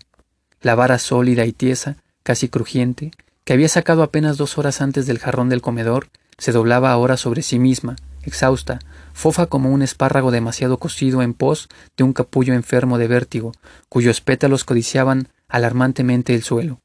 La 0.61 0.77
vara 0.77 0.99
sólida 0.99 1.47
y 1.47 1.53
tiesa, 1.53 1.97
casi 2.23 2.49
crujiente, 2.49 3.11
que 3.45 3.55
había 3.55 3.69
sacado 3.69 4.03
apenas 4.03 4.37
dos 4.37 4.57
horas 4.57 4.81
antes 4.81 5.07
del 5.07 5.19
jarrón 5.19 5.49
del 5.49 5.63
comedor, 5.63 6.09
se 6.39 6.53
doblaba 6.53 6.93
ahora 6.93 7.17
sobre 7.17 7.43
sí 7.43 7.59
misma, 7.59 7.97
exhausta, 8.23 8.79
fofa 9.15 9.47
como 9.47 9.71
un 9.71 9.81
espárrago 9.81 10.31
demasiado 10.31 10.79
cocido 10.79 11.23
en 11.23 11.33
pos 11.33 11.69
de 11.97 12.05
un 12.05 12.13
capullo 12.13 12.53
enfermo 12.53 12.99
de 12.99 13.09
vértigo, 13.09 13.53
cuyos 13.89 14.21
pétalos 14.21 14.65
codiciaban 14.65 15.29
alarmantemente 15.49 16.35
el 16.35 16.43
suelo. 16.43 16.81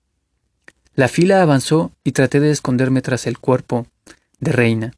La 0.94 1.08
fila 1.08 1.42
avanzó 1.42 1.92
y 2.04 2.14
traté 2.14 2.40
de 2.40 2.52
esconderme 2.52 3.02
tras 3.02 3.26
el 3.28 3.40
cuerpo 3.40 3.88
de 4.40 4.52
reina, 4.52 4.94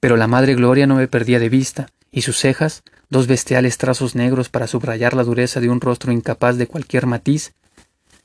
pero 0.00 0.16
la 0.16 0.28
Madre 0.28 0.54
Gloria 0.54 0.86
no 0.86 0.94
me 0.94 1.08
perdía 1.08 1.38
de 1.38 1.48
vista, 1.48 1.88
y 2.12 2.22
sus 2.22 2.38
cejas, 2.38 2.82
dos 3.10 3.26
bestiales 3.26 3.78
trazos 3.78 4.14
negros 4.14 4.48
para 4.48 4.66
subrayar 4.66 5.14
la 5.14 5.24
dureza 5.24 5.60
de 5.60 5.68
un 5.68 5.80
rostro 5.80 6.12
incapaz 6.12 6.56
de 6.56 6.66
cualquier 6.66 7.06
matiz, 7.06 7.52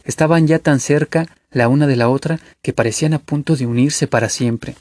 estaban 0.03 0.47
ya 0.47 0.59
tan 0.59 0.79
cerca 0.79 1.27
la 1.49 1.67
una 1.67 1.87
de 1.87 1.95
la 1.95 2.09
otra 2.09 2.39
que 2.61 2.73
parecían 2.73 3.13
a 3.13 3.19
punto 3.19 3.55
de 3.55 3.65
unirse 3.65 4.07
para 4.07 4.29
siempre. 4.29 4.75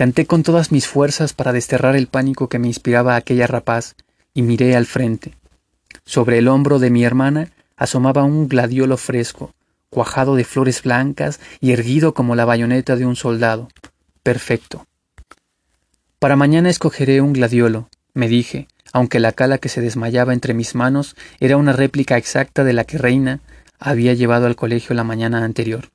Canté 0.00 0.24
con 0.24 0.42
todas 0.42 0.72
mis 0.72 0.88
fuerzas 0.88 1.34
para 1.34 1.52
desterrar 1.52 1.94
el 1.94 2.06
pánico 2.06 2.48
que 2.48 2.58
me 2.58 2.68
inspiraba 2.68 3.16
aquella 3.16 3.46
rapaz, 3.46 3.96
y 4.32 4.40
miré 4.40 4.74
al 4.74 4.86
frente. 4.86 5.34
Sobre 6.06 6.38
el 6.38 6.48
hombro 6.48 6.78
de 6.78 6.88
mi 6.88 7.04
hermana 7.04 7.50
asomaba 7.76 8.24
un 8.24 8.48
gladiolo 8.48 8.96
fresco, 8.96 9.52
cuajado 9.90 10.36
de 10.36 10.44
flores 10.44 10.82
blancas 10.82 11.38
y 11.60 11.72
erguido 11.72 12.14
como 12.14 12.34
la 12.34 12.46
bayoneta 12.46 12.96
de 12.96 13.04
un 13.04 13.14
soldado. 13.14 13.68
Perfecto. 14.22 14.86
Para 16.18 16.34
mañana 16.34 16.70
escogeré 16.70 17.20
un 17.20 17.34
gladiolo, 17.34 17.90
me 18.14 18.26
dije, 18.26 18.68
aunque 18.94 19.20
la 19.20 19.32
cala 19.32 19.58
que 19.58 19.68
se 19.68 19.82
desmayaba 19.82 20.32
entre 20.32 20.54
mis 20.54 20.74
manos 20.74 21.14
era 21.40 21.58
una 21.58 21.74
réplica 21.74 22.16
exacta 22.16 22.64
de 22.64 22.72
la 22.72 22.84
que 22.84 22.96
Reina 22.96 23.40
había 23.78 24.14
llevado 24.14 24.46
al 24.46 24.56
colegio 24.56 24.96
la 24.96 25.04
mañana 25.04 25.44
anterior. 25.44 25.90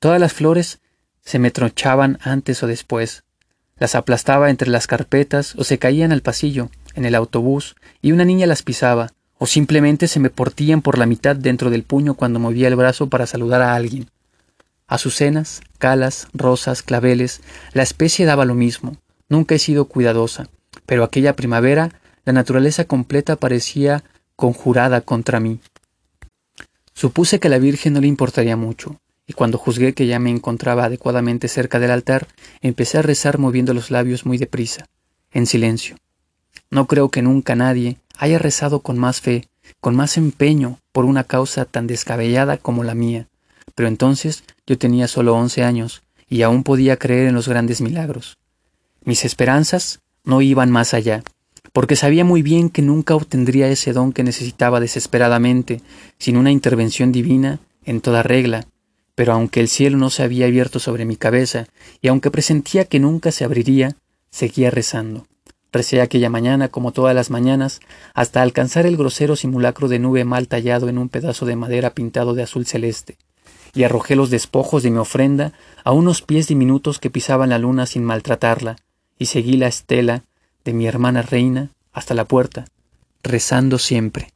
Todas 0.00 0.18
las 0.18 0.32
flores 0.32 0.80
se 1.22 1.38
me 1.38 1.50
tronchaban 1.50 2.18
antes 2.22 2.62
o 2.62 2.66
después. 2.66 3.24
Las 3.78 3.94
aplastaba 3.94 4.50
entre 4.50 4.68
las 4.68 4.86
carpetas 4.86 5.54
o 5.56 5.64
se 5.64 5.78
caían 5.78 6.12
al 6.12 6.22
pasillo, 6.22 6.70
en 6.94 7.04
el 7.04 7.14
autobús, 7.14 7.76
y 8.02 8.12
una 8.12 8.24
niña 8.24 8.46
las 8.46 8.62
pisaba, 8.62 9.12
o 9.38 9.46
simplemente 9.46 10.06
se 10.06 10.20
me 10.20 10.28
portían 10.28 10.82
por 10.82 10.98
la 10.98 11.06
mitad 11.06 11.34
dentro 11.34 11.70
del 11.70 11.82
puño 11.82 12.14
cuando 12.14 12.38
movía 12.38 12.68
el 12.68 12.76
brazo 12.76 13.08
para 13.08 13.26
saludar 13.26 13.62
a 13.62 13.74
alguien. 13.74 14.10
Azucenas, 14.86 15.62
calas, 15.78 16.28
rosas, 16.34 16.82
claveles, 16.82 17.40
la 17.72 17.82
especie 17.82 18.26
daba 18.26 18.44
lo 18.44 18.54
mismo. 18.54 18.96
Nunca 19.28 19.54
he 19.54 19.58
sido 19.58 19.86
cuidadosa, 19.86 20.48
pero 20.84 21.04
aquella 21.04 21.36
primavera 21.36 21.90
la 22.24 22.32
naturaleza 22.32 22.84
completa 22.84 23.36
parecía 23.36 24.04
conjurada 24.36 25.00
contra 25.00 25.40
mí. 25.40 25.60
Supuse 26.92 27.40
que 27.40 27.48
a 27.48 27.50
la 27.50 27.58
Virgen 27.58 27.94
no 27.94 28.00
le 28.00 28.08
importaría 28.08 28.56
mucho, 28.56 29.00
y 29.30 29.32
cuando 29.32 29.58
juzgué 29.58 29.94
que 29.94 30.08
ya 30.08 30.18
me 30.18 30.28
encontraba 30.28 30.86
adecuadamente 30.86 31.46
cerca 31.46 31.78
del 31.78 31.92
altar, 31.92 32.26
empecé 32.62 32.98
a 32.98 33.02
rezar 33.02 33.38
moviendo 33.38 33.72
los 33.74 33.92
labios 33.92 34.26
muy 34.26 34.38
deprisa, 34.38 34.86
en 35.30 35.46
silencio. 35.46 35.94
No 36.68 36.88
creo 36.88 37.10
que 37.10 37.22
nunca 37.22 37.54
nadie, 37.54 37.98
haya 38.18 38.40
rezado 38.40 38.80
con 38.80 38.98
más 38.98 39.20
fe, 39.20 39.46
con 39.80 39.94
más 39.94 40.16
empeño 40.16 40.80
por 40.90 41.04
una 41.04 41.22
causa 41.22 41.64
tan 41.64 41.86
descabellada 41.86 42.56
como 42.56 42.82
la 42.82 42.96
mía, 42.96 43.28
pero 43.76 43.86
entonces 43.86 44.42
yo 44.66 44.76
tenía 44.78 45.06
solo 45.06 45.36
once 45.36 45.62
años 45.62 46.02
y 46.28 46.42
aún 46.42 46.64
podía 46.64 46.96
creer 46.96 47.28
en 47.28 47.36
los 47.36 47.46
grandes 47.46 47.80
milagros. 47.80 48.36
Mis 49.04 49.24
esperanzas 49.24 50.00
no 50.24 50.42
iban 50.42 50.72
más 50.72 50.92
allá, 50.92 51.22
porque 51.72 51.94
sabía 51.94 52.24
muy 52.24 52.42
bien 52.42 52.68
que 52.68 52.82
nunca 52.82 53.14
obtendría 53.14 53.68
ese 53.68 53.92
don 53.92 54.12
que 54.12 54.24
necesitaba 54.24 54.80
desesperadamente, 54.80 55.82
sin 56.18 56.36
una 56.36 56.50
intervención 56.50 57.12
divina 57.12 57.60
en 57.84 58.00
toda 58.00 58.24
regla, 58.24 58.66
pero 59.20 59.34
aunque 59.34 59.60
el 59.60 59.68
cielo 59.68 59.98
no 59.98 60.08
se 60.08 60.22
había 60.22 60.46
abierto 60.46 60.78
sobre 60.78 61.04
mi 61.04 61.14
cabeza, 61.14 61.66
y 62.00 62.08
aunque 62.08 62.30
presentía 62.30 62.86
que 62.86 63.00
nunca 63.00 63.32
se 63.32 63.44
abriría, 63.44 63.96
seguía 64.30 64.70
rezando. 64.70 65.26
Recé 65.70 66.00
aquella 66.00 66.30
mañana 66.30 66.68
como 66.68 66.92
todas 66.92 67.14
las 67.14 67.28
mañanas, 67.28 67.80
hasta 68.14 68.40
alcanzar 68.40 68.86
el 68.86 68.96
grosero 68.96 69.36
simulacro 69.36 69.88
de 69.88 69.98
nube 69.98 70.24
mal 70.24 70.48
tallado 70.48 70.88
en 70.88 70.96
un 70.96 71.10
pedazo 71.10 71.44
de 71.44 71.54
madera 71.54 71.90
pintado 71.90 72.32
de 72.32 72.44
azul 72.44 72.64
celeste. 72.64 73.18
y 73.74 73.82
arrojé 73.82 74.16
los 74.16 74.30
despojos 74.30 74.82
de 74.82 74.90
mi 74.90 74.96
ofrenda 74.96 75.52
a 75.84 75.92
unos 75.92 76.22
pies 76.22 76.48
diminutos 76.48 76.98
que 76.98 77.10
pisaban 77.10 77.50
la 77.50 77.58
luna 77.58 77.84
sin 77.84 78.02
maltratarla, 78.02 78.76
y 79.18 79.26
seguí 79.26 79.58
la 79.58 79.68
estela 79.68 80.22
de 80.64 80.72
mi 80.72 80.86
hermana 80.86 81.20
reina 81.20 81.72
hasta 81.92 82.14
la 82.14 82.24
puerta, 82.24 82.64
rezando 83.22 83.78
siempre. 83.78 84.32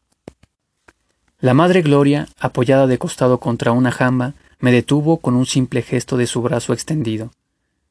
La 1.40 1.54
Madre 1.54 1.80
Gloria, 1.80 2.28
apoyada 2.38 2.86
de 2.86 2.98
costado 2.98 3.40
contra 3.40 3.72
una 3.72 3.90
jamba, 3.90 4.34
me 4.60 4.72
detuvo 4.72 5.18
con 5.18 5.34
un 5.34 5.46
simple 5.46 5.82
gesto 5.82 6.16
de 6.16 6.26
su 6.26 6.42
brazo 6.42 6.72
extendido. 6.72 7.30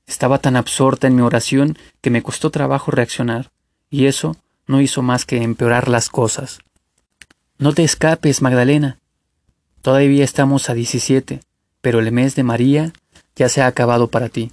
Estaba 0.05 0.39
tan 0.39 0.55
absorta 0.55 1.07
en 1.07 1.15
mi 1.15 1.21
oración 1.21 1.77
que 2.01 2.09
me 2.09 2.21
costó 2.21 2.49
trabajo 2.49 2.91
reaccionar, 2.91 3.51
y 3.89 4.05
eso 4.05 4.35
no 4.67 4.81
hizo 4.81 5.01
más 5.01 5.25
que 5.25 5.41
empeorar 5.41 5.87
las 5.87 6.09
cosas. 6.09 6.59
No 7.57 7.73
te 7.73 7.83
escapes, 7.83 8.41
Magdalena. 8.41 8.97
Todavía 9.81 10.23
estamos 10.23 10.69
a 10.69 10.73
17, 10.73 11.41
pero 11.81 11.99
el 11.99 12.11
mes 12.11 12.35
de 12.35 12.43
María 12.43 12.93
ya 13.35 13.49
se 13.49 13.61
ha 13.61 13.67
acabado 13.67 14.07
para 14.07 14.29
ti. 14.29 14.51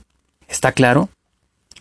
¿Está 0.48 0.72
claro? 0.72 1.08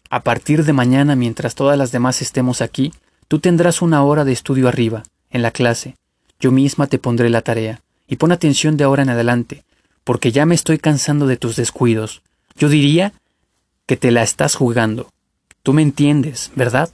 A 0.10 0.24
partir 0.24 0.64
de 0.64 0.74
mañana, 0.74 1.16
mientras 1.16 1.56
todas 1.56 1.78
las 1.78 1.92
demás 1.92 2.22
estemos 2.22 2.62
aquí, 2.62 2.94
tú 3.28 3.40
tendrás 3.40 3.82
una 3.82 4.04
hora 4.04 4.26
de 4.26 4.32
estudio 4.32 4.68
arriba, 4.68 5.04
en 5.30 5.42
la 5.42 5.52
clase. 5.52 5.96
Yo 6.40 6.52
misma 6.52 6.88
te 6.88 7.00
pondré 7.00 7.30
la 7.30 7.42
tarea. 7.42 7.82
Y 8.08 8.16
pon 8.16 8.32
atención 8.32 8.76
de 8.76 8.86
ahora 8.86 9.04
en 9.04 9.10
adelante, 9.10 9.64
porque 10.04 10.32
ya 10.32 10.46
me 10.46 10.56
estoy 10.56 10.80
cansando 10.80 11.28
de 11.28 11.38
tus 11.38 11.56
descuidos. 11.56 12.22
Yo 12.58 12.70
diría 12.70 13.14
que 13.86 13.98
te 13.98 14.12
la 14.12 14.24
estás 14.24 14.56
jugando. 14.56 15.10
Tú 15.64 15.74
me 15.74 15.82
entiendes, 15.82 16.52
¿verdad? 16.56 16.90